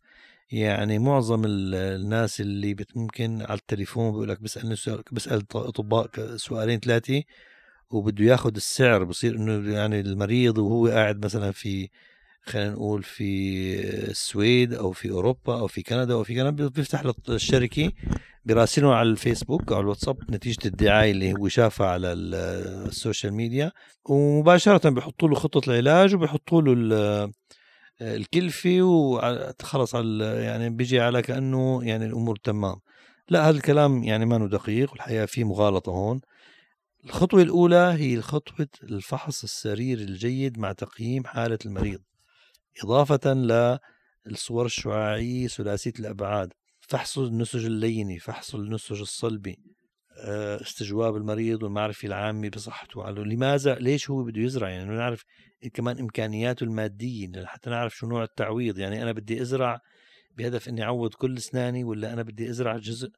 يعني 0.51 0.99
معظم 0.99 1.41
الناس 1.45 2.41
اللي 2.41 2.75
ممكن 2.95 3.41
على 3.41 3.59
التليفون 3.59 4.11
بيقول 4.11 4.29
لك 4.29 4.41
بسألني 4.41 4.75
سؤال 4.75 5.03
بسأل 5.11 5.45
أطباء 5.55 6.35
سؤالين 6.35 6.79
ثلاثة 6.79 7.23
وبده 7.89 8.25
ياخذ 8.25 8.55
السعر 8.55 9.03
بصير 9.03 9.35
إنه 9.35 9.73
يعني 9.73 9.99
المريض 9.99 10.57
وهو 10.57 10.87
قاعد 10.87 11.25
مثلا 11.25 11.51
في 11.51 11.89
خلينا 12.45 12.71
نقول 12.71 13.03
في 13.03 13.29
السويد 14.11 14.73
أو 14.73 14.91
في 14.91 15.11
أوروبا 15.11 15.59
أو 15.59 15.67
في 15.67 15.81
كندا 15.83 16.13
أو 16.13 16.23
في 16.23 16.35
كندا 16.35 16.67
بيفتح 16.67 17.11
الشركة 17.29 17.91
بيراسلهم 18.45 18.91
على 18.91 19.09
الفيسبوك 19.09 19.71
أو 19.71 19.79
الواتساب 19.79 20.31
نتيجة 20.31 20.67
الدعاية 20.67 21.11
اللي 21.11 21.33
هو 21.33 21.47
شافها 21.47 21.87
على 21.87 22.13
ال 22.13 22.30
social 22.30 23.33
media. 23.33 23.71
ومباشرة 24.05 24.89
بيحطوا 24.89 25.29
له 25.29 25.35
خطة 25.35 25.69
العلاج 25.69 26.15
وبيحطوا 26.15 26.61
له 26.61 27.31
الكلفة 28.01 28.81
وخلص 28.81 29.95
على 29.95 30.25
يعني 30.25 30.69
بيجي 30.69 30.99
على 30.99 31.21
كأنه 31.21 31.83
يعني 31.83 32.05
الأمور 32.05 32.35
تمام. 32.35 32.75
لا 33.29 33.49
هذا 33.49 33.57
الكلام 33.57 34.03
يعني 34.03 34.25
ما 34.25 34.47
دقيق 34.47 34.91
والحقيقة 34.91 35.25
في 35.25 35.43
مغالطة 35.43 35.89
هون. 35.89 36.21
الخطوة 37.05 37.41
الأولى 37.41 37.95
هي 37.97 38.21
خطوة 38.21 38.67
الفحص 38.83 39.43
السريري 39.43 40.03
الجيد 40.03 40.59
مع 40.59 40.71
تقييم 40.71 41.25
حالة 41.25 41.59
المريض. 41.65 41.99
إضافة 42.83 43.33
للصور 44.25 44.65
الشعاعية 44.65 45.47
ثلاثية 45.47 45.93
الأبعاد 45.99 46.53
فحص 46.79 47.17
النسج 47.17 47.65
الليني 47.65 48.19
فحص 48.19 48.55
النسج 48.55 49.01
الصلبي 49.01 49.57
آه، 50.17 50.61
استجواب 50.61 51.15
المريض 51.15 51.63
والمعرفة 51.63 52.07
العامة 52.07 52.49
بصحته. 52.49 53.09
لماذا 53.09 53.75
ليش 53.75 54.09
هو 54.09 54.23
بده 54.23 54.41
يزرع؟ 54.41 54.69
يعني 54.69 54.95
نعرف 54.95 55.23
كمان 55.73 55.99
إمكانياته 55.99 56.63
المادية 56.63 57.45
حتى 57.45 57.69
نعرف 57.69 57.95
شو 57.95 58.07
نوع 58.07 58.23
التعويض. 58.23 58.77
يعني 58.77 59.03
أنا 59.03 59.11
بدي 59.11 59.41
أزرع 59.41 59.79
بهدف 60.37 60.69
إني 60.69 60.83
أعوض 60.83 61.13
كل 61.13 61.37
أسناني 61.37 61.83
ولا 61.83 62.13
أنا 62.13 62.21
بدي 62.21 62.49
أزرع 62.49 62.77
جزء 62.77 63.09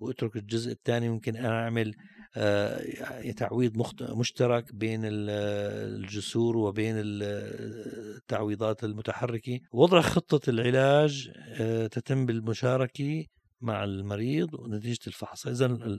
وأترك 0.00 0.36
الجزء 0.36 0.72
الثاني 0.72 1.08
ممكن 1.08 1.36
أنا 1.36 1.62
أعمل 1.64 1.94
آه، 2.36 3.30
تعويض 3.36 3.72
مشترك 4.02 4.74
بين 4.74 5.00
الجسور 5.04 6.56
وبين 6.56 6.94
التعويضات 6.98 8.84
المتحركة. 8.84 9.60
وضع 9.72 10.00
خطة 10.00 10.50
العلاج 10.50 11.30
آه، 11.60 11.86
تتم 11.86 12.26
بالمشاركة 12.26 13.24
مع 13.60 13.84
المريض 13.84 14.54
ونتيجة 14.54 14.98
الفحص. 15.06 15.46
إذا 15.46 15.98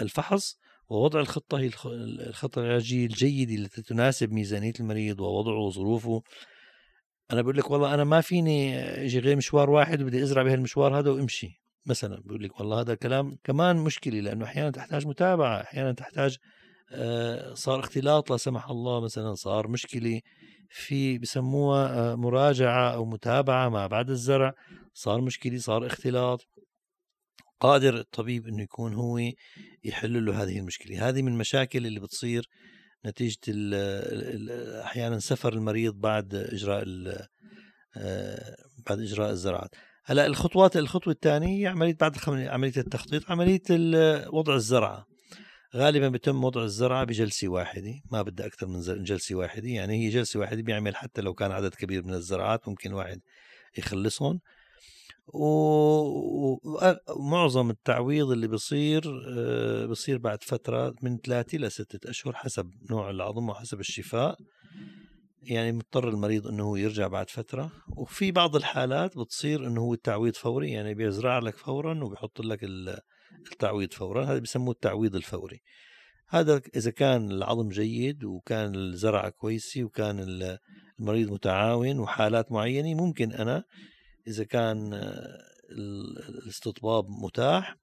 الفحص 0.00 0.56
ووضع 0.88 1.20
الخطة 1.20 1.58
هي 1.58 1.70
الخطة 1.86 2.60
العلاجية 2.60 3.06
الجيدة 3.06 3.54
التي 3.54 3.82
تناسب 3.82 4.32
ميزانية 4.32 4.72
المريض 4.80 5.20
ووضعه 5.20 5.58
وظروفه. 5.58 6.22
أنا 7.32 7.42
بقول 7.42 7.56
لك 7.56 7.70
والله 7.70 7.94
أنا 7.94 8.04
ما 8.04 8.20
فيني 8.20 8.78
أجي 8.78 9.18
غير 9.18 9.36
مشوار 9.36 9.70
واحد 9.70 10.02
وبدي 10.02 10.22
أزرع 10.22 10.42
بهالمشوار 10.42 10.98
هذا 10.98 11.10
وأمشي. 11.10 11.59
مثلا 11.86 12.20
بيقول 12.20 12.44
لك 12.44 12.60
والله 12.60 12.80
هذا 12.80 12.94
كلام 12.94 13.38
كمان 13.44 13.76
مشكلة 13.76 14.20
لأنه 14.20 14.44
أحيانا 14.44 14.70
تحتاج 14.70 15.06
متابعة 15.06 15.60
أحيانا 15.60 15.92
تحتاج 15.92 16.36
آه، 16.92 17.54
صار 17.54 17.80
اختلاط 17.80 18.30
لا 18.30 18.36
سمح 18.36 18.70
الله 18.70 19.00
مثلا 19.00 19.34
صار 19.34 19.68
مشكلة 19.68 20.20
في 20.70 21.18
بسموها 21.18 22.12
آه، 22.12 22.14
مراجعة 22.14 22.94
أو 22.94 23.04
متابعة 23.04 23.68
ما 23.68 23.86
بعد 23.86 24.10
الزرع 24.10 24.54
صار 24.94 25.20
مشكلة 25.20 25.58
صار 25.58 25.86
اختلاط. 25.86 26.46
قادر 27.60 27.98
الطبيب 27.98 28.46
إنه 28.48 28.62
يكون 28.62 28.94
هو 28.94 29.18
يحل 29.84 30.24
له 30.24 30.42
هذه 30.42 30.58
المشكلة. 30.58 31.08
هذه 31.08 31.22
من 31.22 31.32
المشاكل 31.32 31.86
اللي 31.86 32.00
بتصير 32.00 32.48
نتيجة 33.06 33.38
أحيانا 34.84 35.18
سفر 35.18 35.52
المريض 35.52 35.94
بعد 35.94 36.34
إجراء 36.34 36.84
آه، 37.96 38.56
بعد 38.86 39.00
إجراء 39.00 39.30
الزراعات. 39.30 39.74
هلا 40.04 40.26
الخطوات 40.26 40.76
الخطوة 40.76 41.12
الثانية 41.12 41.62
هي 41.62 41.66
عملية 41.66 41.96
بعد 42.00 42.16
عملية 42.28 42.72
التخطيط 42.76 43.30
عملية 43.30 43.62
وضع 44.32 44.54
الزرعة. 44.54 45.06
غالبا 45.76 46.08
بيتم 46.08 46.44
وضع 46.44 46.62
الزرعة 46.62 47.04
بجلسة 47.04 47.48
واحدة 47.48 47.94
ما 48.12 48.22
بدها 48.22 48.46
أكثر 48.46 48.66
من 48.66 48.80
جلسة 49.04 49.34
واحدة 49.34 49.68
يعني 49.68 50.04
هي 50.04 50.08
جلسة 50.08 50.40
واحدة 50.40 50.62
بيعمل 50.62 50.96
حتى 50.96 51.20
لو 51.20 51.34
كان 51.34 51.52
عدد 51.52 51.74
كبير 51.74 52.02
من 52.02 52.14
الزرعات 52.14 52.68
ممكن 52.68 52.92
واحد 52.92 53.20
يخلصهم. 53.78 54.40
ومعظم 57.08 57.70
التعويض 57.70 58.30
اللي 58.30 58.48
بصير 58.48 59.02
آه، 59.28 59.86
بصير 59.86 60.18
بعد 60.18 60.42
فترة 60.44 60.94
من 61.02 61.18
ثلاثة 61.18 61.58
لستة 61.58 62.10
أشهر 62.10 62.34
حسب 62.34 62.70
نوع 62.90 63.10
العظم 63.10 63.48
وحسب 63.48 63.80
الشفاء. 63.80 64.36
يعني 65.42 65.72
مضطر 65.72 66.08
المريض 66.08 66.46
إنه 66.46 66.62
هو 66.62 66.76
يرجع 66.76 67.06
بعد 67.06 67.30
فترة. 67.30 67.70
وفي 67.96 68.32
بعض 68.32 68.56
الحالات 68.56 69.18
بتصير 69.18 69.66
إنه 69.66 69.80
هو 69.80 69.94
التعويض 69.94 70.34
فوري 70.34 70.70
يعني 70.70 70.94
بيزرع 70.94 71.38
لك 71.38 71.56
فورا 71.56 72.04
وبيحط 72.04 72.40
لك 72.40 72.64
التعويض 73.52 73.92
فورا. 73.92 74.24
هذا 74.24 74.38
بسموه 74.38 74.72
التعويض 74.72 75.16
الفوري. 75.16 75.60
هذا 76.28 76.60
إذا 76.76 76.90
كان 76.90 77.30
العظم 77.30 77.68
جيد 77.68 78.24
وكان 78.24 78.74
الزرعة 78.74 79.28
كويسة 79.30 79.84
وكان 79.84 80.18
المريض 81.00 81.32
متعاون 81.32 81.98
وحالات 81.98 82.52
معينة 82.52 82.94
ممكن 82.94 83.32
أنا 83.32 83.64
إذا 84.28 84.44
كان 84.44 84.94
الاستطباب 85.70 87.04
متاح 87.08 87.76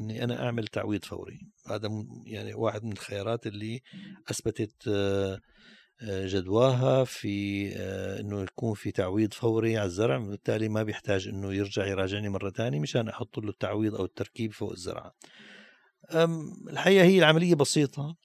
إني 0.00 0.24
أنا 0.24 0.44
أعمل 0.44 0.66
تعويض 0.66 1.04
فوري. 1.04 1.40
هذا 1.70 1.88
يعني 2.26 2.54
واحد 2.54 2.84
من 2.84 2.92
الخيارات 2.92 3.46
اللي 3.46 3.80
أثبتت 4.30 4.88
جدواها 6.02 7.04
في 7.04 7.68
آه، 7.76 8.20
إنه 8.20 8.42
يكون 8.42 8.74
في 8.74 8.90
تعويض 8.90 9.34
فوري 9.34 9.78
على 9.78 9.86
الزرع 9.86 10.18
بالتالي 10.18 10.68
ما 10.68 10.82
بيحتاج 10.82 11.28
إنه 11.28 11.54
يرجع 11.54 11.86
يراجعني 11.86 12.28
مرة 12.28 12.50
ثانية 12.50 12.80
مشان 12.80 13.08
أحط 13.08 13.38
له 13.38 13.48
التعويض 13.48 13.94
أو 13.94 14.04
التركيب 14.04 14.52
فوق 14.52 14.72
الزرعة. 14.72 15.14
الحقيقة 16.70 17.04
هي 17.04 17.18
العملية 17.18 17.54
بسيطة 17.54 18.16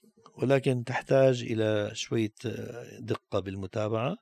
ولكن 0.42 0.84
تحتاج 0.84 1.42
إلى 1.42 1.90
شوية 1.94 2.34
آه، 2.46 2.98
دقة 3.00 3.40
بالمتابعة 3.40 4.16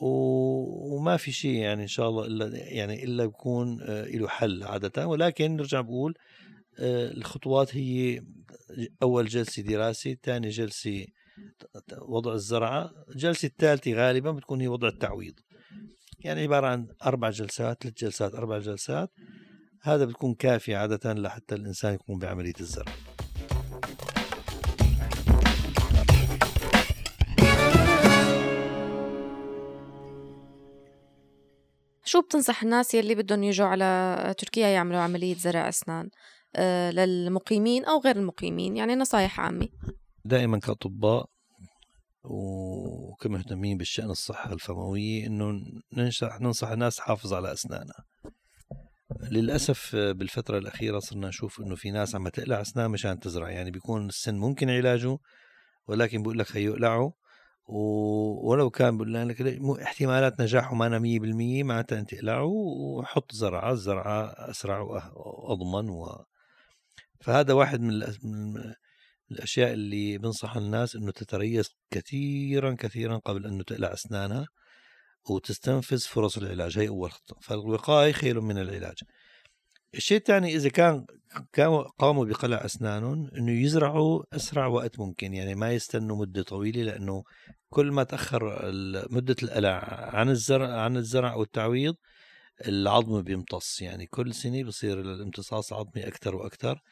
وما 0.00 1.16
في 1.16 1.32
شيء 1.32 1.56
يعني 1.56 1.82
إن 1.82 1.88
شاء 1.88 2.08
الله 2.08 2.26
إلا 2.26 2.56
يعني 2.56 3.04
إلا 3.04 3.26
بيكون 3.26 3.82
آه، 3.82 4.04
له 4.04 4.28
حل 4.28 4.62
عادة. 4.62 5.06
ولكن 5.06 5.56
نرجع 5.56 5.80
بقول 5.80 6.14
الخطوات 6.78 7.76
هي 7.76 8.22
أول 9.02 9.26
جلسة 9.26 9.62
دراسة 9.62 10.16
ثاني 10.22 10.48
جلسة 10.48 11.06
وضع 11.98 12.32
الزرعة 12.32 12.90
الجلسة 13.08 13.46
الثالثة 13.46 13.92
غالبا 13.92 14.30
بتكون 14.30 14.60
هي 14.60 14.68
وضع 14.68 14.88
التعويض. 14.88 15.34
يعني 16.20 16.42
عبارة 16.42 16.66
عن 16.66 16.86
أربع 17.06 17.30
جلسات 17.30 17.82
ثلاث 17.82 17.94
جلسات 17.94 18.34
أربع 18.34 18.58
جلسات. 18.58 19.10
هذا 19.82 20.04
بتكون 20.04 20.34
كافية 20.34 20.76
عادة 20.76 21.12
لحتى 21.12 21.54
الإنسان 21.54 21.94
يقوم 21.94 22.18
بعملية 22.18 22.54
الزرع. 22.60 22.92
شو 32.04 32.20
بتنصح 32.20 32.62
الناس 32.62 32.94
يلي 32.94 33.14
بدهم 33.14 33.42
يجوا 33.42 33.66
على 33.66 34.34
تركيا 34.38 34.68
يعملوا 34.68 35.00
عملية 35.00 35.34
زرع 35.34 35.68
أسنان؟ 35.68 36.10
آه، 36.56 36.90
للمقيمين 36.90 37.84
أو 37.84 38.00
غير 38.00 38.16
المقيمين؟ 38.16 38.76
يعني 38.76 38.94
نصايح 38.94 39.40
عامة. 39.40 39.68
دائما 40.24 40.58
كأطباء 40.58 41.26
وكمهتمين 42.24 43.78
بالشأن 43.78 44.10
الصحة 44.10 44.52
الفموية 44.52 45.26
إنه 45.26 45.60
ننصح 45.92 46.40
ننصح 46.40 46.68
الناس 46.68 46.96
تحافظ 46.96 47.34
على 47.34 47.52
أسنانها. 47.52 48.04
للأسف 49.30 49.96
بالفترة 49.96 50.58
الأخيرة 50.58 50.98
صرنا 50.98 51.28
نشوف 51.28 51.60
إنه 51.60 51.74
في 51.74 51.90
ناس 51.90 52.14
عم 52.14 52.28
تقلع 52.28 52.60
أسنان 52.60 52.90
مشان 52.90 53.20
تزرع. 53.20 53.50
يعني 53.50 53.70
بيكون 53.70 54.06
السن 54.06 54.34
ممكن 54.34 54.70
علاجه 54.70 55.18
ولكن 55.86 56.22
بقول 56.22 56.38
لك 56.38 56.56
هيو 56.56 56.72
اقلعه 56.72 57.12
ولو 57.66 58.70
كان 58.70 58.96
بقول 58.96 59.28
لك 59.28 59.42
احتمالات 59.82 60.40
نجاحه 60.40 60.74
ما 60.74 60.98
100% 60.98 61.64
معناتها 61.64 61.98
أنت 61.98 62.14
اقلعه 62.14 62.44
وحط 62.44 63.32
زرعة. 63.32 63.72
الزرعة 63.72 64.24
أسرع 64.50 64.80
وأضمن 64.80 65.90
و... 65.90 66.24
فهذا 67.20 67.52
واحد 67.52 67.80
من, 67.80 68.02
من 69.30 69.36
الأشياء 69.36 69.72
اللي 69.72 70.18
بنصح 70.18 70.56
الناس 70.56 70.96
إنه 70.96 71.10
تتريث 71.10 71.68
كثيرا 71.90 72.76
كثيرا 72.78 73.16
قبل 73.16 73.46
انه 73.46 73.62
تقلع 73.62 73.92
أسنانها 73.92 74.46
وتستنفذ 75.30 76.00
فرص 76.00 76.36
العلاج. 76.38 76.78
هي 76.78 76.88
أول 76.88 77.12
خطه 77.12 77.36
فالوقاية 77.42 78.12
خير 78.12 78.40
من 78.40 78.58
العلاج. 78.58 78.96
الشيء 79.94 80.18
الثاني 80.18 80.54
إذا 80.56 80.68
كان 80.68 81.06
قاموا 81.98 82.24
بقلع 82.24 82.64
أسنانهم 82.64 83.30
إنه 83.36 83.52
يزرعوا 83.52 84.22
أسرع 84.32 84.66
وقت 84.66 84.98
ممكن. 84.98 85.34
يعني 85.34 85.54
ما 85.54 85.72
يستنوا 85.72 86.16
مدة 86.16 86.42
طويلة 86.42 86.82
لأنه 86.82 87.24
كل 87.68 87.92
ما 87.92 88.02
تأخر 88.02 88.72
مدة 89.10 89.36
القلع 89.42 90.10
عن 90.14 90.28
الزرع 90.28 90.80
عن 90.80 90.96
الزرع 90.96 91.32
أو 91.32 91.42
التعويض 91.42 91.94
العظم 92.68 93.22
بيمتص. 93.22 93.80
يعني 93.80 94.06
كل 94.06 94.34
سنة 94.34 94.62
بصير 94.64 95.00
الامتصاص 95.00 95.72
العظمي 95.72 96.06
أكثر 96.06 96.36
وأكثر. 96.36 96.82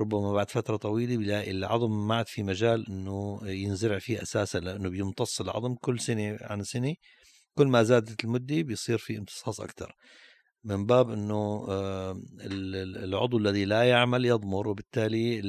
ربما 0.00 0.32
بعد 0.32 0.50
فترة 0.50 0.76
طويلة 0.76 1.16
بيلاقي 1.16 1.50
العظم 1.50 2.08
ما 2.08 2.14
عاد 2.14 2.28
في 2.28 2.42
مجال 2.42 2.86
إنه 2.88 3.40
ينزرع 3.44 3.98
فيه 3.98 4.22
أساسا 4.22 4.58
لأنه 4.58 4.88
بيمتص 4.90 5.40
العظم 5.40 5.74
كل 5.74 6.00
سنة 6.00 6.38
عن 6.40 6.62
سنة. 6.64 6.94
كل 7.58 7.66
ما 7.66 7.82
زادت 7.82 8.24
المدة 8.24 8.62
بيصير 8.62 8.98
في 8.98 9.18
امتصاص 9.18 9.60
أكثر 9.60 9.94
من 10.64 10.86
باب 10.86 11.10
إنه 11.10 11.66
العضو 13.04 13.38
الذي 13.38 13.64
لا 13.64 13.82
يعمل 13.82 14.24
يضمر 14.24 14.68
وبالتالي 14.68 15.40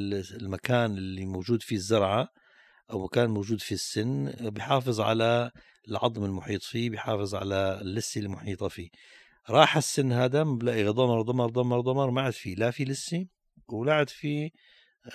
المكان 0.41 0.97
اللي 0.97 1.25
موجود 1.25 1.63
فيه 1.63 1.75
الزرعة 1.75 2.27
أو 2.91 3.03
مكان 3.03 3.29
موجود 3.29 3.61
فيه 3.61 3.75
السن 3.75 4.31
بحافظ 4.41 5.01
على 5.01 5.51
العظم 5.87 6.25
المحيط 6.25 6.63
فيه 6.63 6.89
بحافظ 6.89 7.35
على 7.35 7.79
اللسه 7.81 8.21
المحيطة 8.21 8.67
فيه. 8.67 8.89
راح 9.49 9.77
السن 9.77 10.11
هذا 10.11 10.43
بلاقي 10.43 10.83
ضمر 10.83 11.21
ضمر 11.21 11.49
ضمر 11.49 11.79
ضمر 11.81 12.11
ما 12.11 12.21
عاد 12.21 12.33
فيه 12.33 12.55
لا 12.55 12.71
في 12.71 12.83
لسه 12.85 13.25
ولا 13.67 13.93
عاد 13.93 14.09
في 14.09 14.51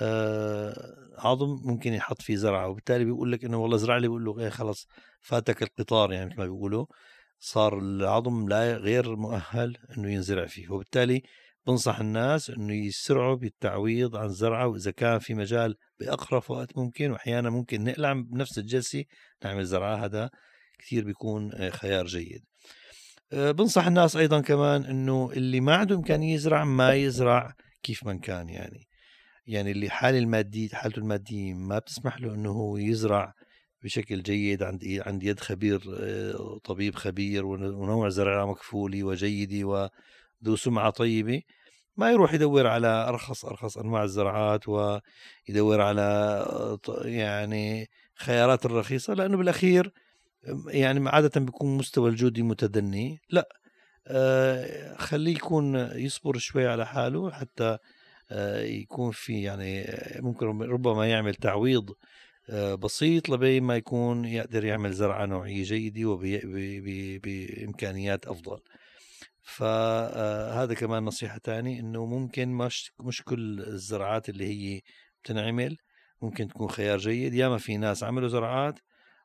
آه 0.03 0.94
عظم 1.18 1.61
ممكن 1.64 1.92
يحط 1.92 2.22
فيه 2.22 2.37
زرعة 2.37 2.68
وبالتالي 2.68 3.05
بيقول 3.05 3.33
لك 3.33 3.44
إنه 3.44 3.59
والله 3.59 3.77
زرع 3.77 3.96
لي 3.96 4.09
بيقول 4.09 4.25
له 4.25 4.40
إيه 4.40 4.49
خلص 4.49 4.88
فاتك 5.20 5.62
القطار 5.62 6.12
يعني 6.12 6.27
مثل 6.27 6.38
ما 6.38 6.44
بيقولوا 6.44 6.87
صار 7.38 7.79
العظم 7.79 8.49
لا 8.49 8.77
غير 8.77 9.16
مؤهل 9.16 9.77
إنه 9.96 10.12
ينزرع 10.12 10.46
فيه 10.46 10.68
وبالتالي 10.68 11.22
بنصح 11.66 11.99
الناس 12.01 12.51
إنه 12.51 12.75
يسرعوا 12.75 13.35
بالتعويض 13.35 14.16
عن 14.16 14.27
الزرعه 14.27 14.66
وإذا 14.66 14.90
كان 14.90 15.18
في 15.18 15.35
مجال 15.35 15.77
بأقرب 16.01 16.42
وقت 16.49 16.77
ممكن 16.79 17.11
واحيانا 17.11 17.51
ممكن 17.51 17.85
نقلع 17.85 18.12
بنفس 18.12 18.59
الجلسة 18.59 19.05
نعمل 19.44 19.64
زرعة 19.64 20.05
هذا 20.05 20.31
كثير 20.79 21.05
بيكون 21.05 21.70
خيار 21.70 22.07
جيد. 22.07 22.44
بنصح 23.33 23.87
الناس 23.87 24.16
أيضا 24.16 24.40
كمان 24.40 24.85
إنه 24.85 25.31
اللي 25.33 25.61
ما 25.61 25.77
عنده 25.77 25.96
إمكانية 25.96 26.35
يزرع 26.35 26.64
ما 26.64 26.94
يزرع 26.94 27.55
كيف 27.87 28.07
من 28.07 28.18
كان 28.18 28.49
يعني. 28.49 28.88
يعني 29.46 29.70
اللي 29.70 29.90
حاله 29.90 30.18
الماديه 30.18 30.68
حالته 30.68 30.99
المادية 30.99 31.55
ما 31.55 31.79
بتسمح 31.79 32.20
له 32.20 32.35
إنه 32.35 32.51
هو 32.51 32.77
يزرع 32.77 33.35
بشكل 33.83 34.22
جيد 34.22 34.62
عند 34.62 35.03
عند 35.07 35.22
يد 35.22 35.40
خبير 35.40 35.81
آه، 36.01 36.59
طبيب 36.64 36.94
خبير 36.94 37.46
ونوع 37.46 38.09
زرعة 38.09 38.46
مكفولة 38.46 39.05
وجيدة 39.05 39.64
وذو 39.66 40.57
سمعة 40.57 40.90
طيبة. 40.90 41.42
ما 41.96 42.11
يروح 42.11 42.35
يدور 42.35 42.66
على 42.66 42.88
أرخص 43.09 43.44
أرخص 43.44 43.79
أنواع 43.79 44.05
الزراعات 44.05 44.68
ويدور 44.68 45.81
على 45.81 46.79
يعني 47.05 47.88
خيارات 48.14 48.66
الرخيصة 48.66 49.14
لأنه 49.14 49.37
بالأخير 49.37 49.92
يعني 50.68 51.09
عادة 51.09 51.40
بيكون 51.40 51.77
مستوى 51.79 52.11
الجودي 52.11 52.42
متدني. 52.42 53.18
لا 53.31 53.40
آه، 53.40 53.65
خليه 54.99 55.35
يكون 55.35 55.77
يصبر 55.77 56.38
شوي 56.38 56.66
على 56.66 56.87
حاله 56.87 57.31
حتى 57.31 57.79
آه، 58.31 58.62
يكون 58.62 59.11
في 59.11 59.42
يعني 59.42 59.87
ممكن 60.21 60.47
ربما 60.47 61.09
يعمل 61.09 61.35
تعويض 61.35 61.95
آه، 62.51 62.75
بسيط 62.75 63.29
لبين 63.29 63.62
ما 63.62 63.77
يكون 63.77 64.25
يقدر 64.25 64.64
يعمل 64.64 64.92
زرعة 64.92 65.27
نوعية 65.27 65.62
جيدة 65.62 66.09
وبإمكانيات 66.09 68.27
أفضل. 68.27 68.61
فهذا 69.42 70.75
كمان 70.75 71.05
نصيحة 71.05 71.38
تاني 71.38 71.81
إنه 71.81 72.07
ممكن 72.07 72.49
مش 72.49 72.92
مش 73.01 73.23
كل 73.23 73.61
الزراعات 73.61 74.29
اللي 74.29 74.47
هي 74.47 74.81
بتنعمل 75.23 75.77
ممكن 76.23 76.49
تكون 76.49 76.69
خيار 76.69 76.99
جيد. 76.99 77.35
ياما 77.35 77.59
في 77.59 77.77
ناس 77.77 78.05
عملوا 78.05 78.29
زراعات 78.29 78.79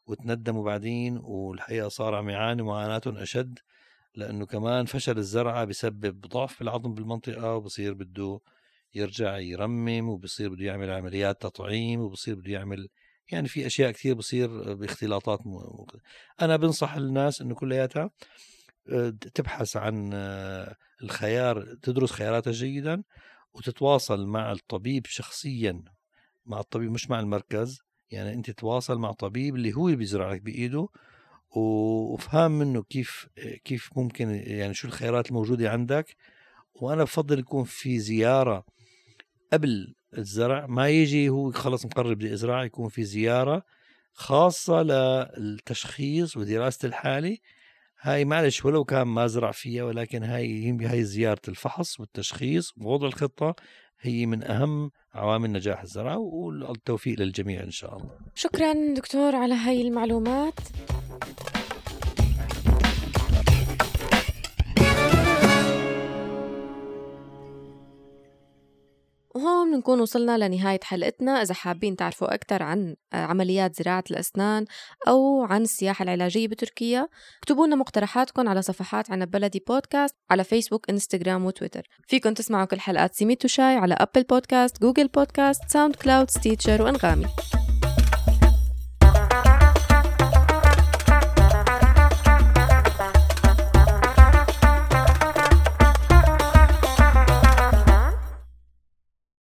وتندموا 0.08 0.66
بعدين 0.66 1.18
والحقيقة 1.24 1.88
صار 1.88 2.16
عم 2.16 2.30
يعاني 2.30 2.64
معاناتهم 2.64 3.18
أشد 3.18 3.60
لأنه 4.16 4.46
كمان 4.46 4.86
فشل 4.86 5.18
الزرعة 5.18 5.66
بسبب 5.66 6.22
ضعف 6.22 6.54
في 6.54 6.62
العظم 6.62 6.94
بالمنطقة 6.94 7.56
وبصير 7.56 7.94
بده 7.94 8.40
يرجع 8.96 9.38
يرمم 9.38 10.10
وبصير 10.10 10.50
بده 10.50 10.66
يعمل 10.66 10.92
عمليات 10.92 11.42
تطعيم 11.42 12.00
وبصير 12.00 12.36
بده 12.36 12.52
يعمل 12.52 12.90
يعني 13.32 13.48
في 13.48 13.66
أشياء 13.66 13.92
كثير 13.92 14.16
بصير 14.16 14.74
باختلاطات. 14.74 15.40
أنا 16.42 16.58
بنصح 16.58 16.94
الناس 16.94 17.42
إنه 17.42 17.56
كلياتها 17.56 18.12
آه، 18.90 19.10
تبحث 19.10 19.78
عن 19.78 20.10
آه، 20.14 20.76
الخيار 21.04 21.76
تدرس 21.82 22.12
خياراتها 22.12 22.52
جيدا 22.52 23.04
وتتواصل 23.54 24.26
مع 24.26 24.52
الطبيب 24.52 25.06
شخصيا 25.06 25.84
مع 26.46 26.60
الطبيب 26.60 26.92
مش 26.92 27.10
مع 27.10 27.20
المركز 27.20 27.82
يعني 28.12 28.34
أنت 28.34 28.52
تتواصل 28.52 28.98
مع 28.98 29.12
طبيب 29.12 29.56
اللي 29.56 29.74
هو 29.74 29.86
بيزرع 29.86 30.34
لك 30.34 30.42
بإيده 30.42 30.88
وفهم 31.58 32.52
منه 32.52 32.84
كيف 32.84 33.28
كيف 33.66 33.90
ممكن 33.96 34.30
يعني 34.30 34.74
شو 34.74 34.88
الخيارات 34.88 35.30
الموجودة 35.30 35.72
عندك. 35.72 36.16
وأنا 36.74 37.04
بفضل 37.04 37.40
يكون 37.40 37.64
في 37.64 38.00
زيارة 38.00 38.66
قبل 39.54 39.96
الزرع. 40.18 40.66
ما 40.68 40.90
يجي 40.90 41.30
هو 41.30 41.52
خلص 41.52 41.86
مقرر 41.86 42.14
بدي 42.14 42.34
ازرع 42.34 42.64
يكون 42.64 42.90
في 42.90 43.04
زيارة 43.04 43.64
خاصة 44.14 44.84
للتشخيص 44.84 46.38
ودراسة 46.38 46.88
الحالة. 46.88 47.38
هاي 48.02 48.26
معلش 48.26 48.66
ولو 48.66 48.84
كان 48.84 49.08
ما 49.08 49.28
زرع 49.28 49.52
فيها 49.52 49.84
ولكن 49.84 50.24
هاي 50.24 50.72
هاي 50.72 51.04
زيارة 51.04 51.42
الفحص 51.48 52.00
والتشخيص 52.00 52.74
ووضع 52.78 53.08
الخطة. 53.08 53.56
هي 54.02 54.26
من 54.26 54.44
أهم 54.44 54.92
عوامل 55.14 55.52
نجاح 55.52 55.82
الزرع 55.82 56.16
والتوفيق 56.16 57.20
للجميع 57.20 57.64
إن 57.64 57.72
شاء 57.72 57.98
الله. 57.98 58.10
شكرا 58.36 58.94
دكتور 58.94 59.36
على 59.36 59.54
هاي 59.54 59.82
المعلومات. 59.82 60.54
وهون 69.36 69.72
بنكون 69.72 70.02
وصلنا 70.02 70.48
لنهاية 70.48 70.80
حلقتنا. 70.84 71.42
إذا 71.42 71.54
حابين 71.54 71.96
تعرفوا 71.96 72.34
أكثر 72.34 72.64
عن 72.64 72.96
عمليات 73.14 73.76
زراعة 73.76 74.04
الأسنان 74.12 74.66
أو 75.08 75.44
عن 75.44 75.62
السياحة 75.62 76.04
العلاجية 76.04 76.48
بتركيا 76.48 77.08
اكتبوا 77.40 77.68
لنا 77.68 77.76
مقترحاتكم 77.76 78.50
على 78.50 78.62
صفحات 78.62 79.12
عنب 79.12 79.32
بلدي 79.32 79.64
بودكاست 79.68 80.16
على 80.30 80.44
فيسبوك 80.44 80.90
إنستغرام 80.90 81.46
وتويتر. 81.46 81.88
فيكم 82.08 82.34
تسمعوا 82.34 82.66
كل 82.66 82.80
حلقات 82.80 83.16
سيميت 83.16 83.48
وشاي 83.48 83.76
على 83.76 83.94
Apple 83.94 84.24
Podcast 84.24 84.82
Google 84.82 85.08
Podcast 85.08 85.62
SoundCloud 85.70 86.30
Stitcher 86.30 86.82
وأنغامي. 86.82 87.26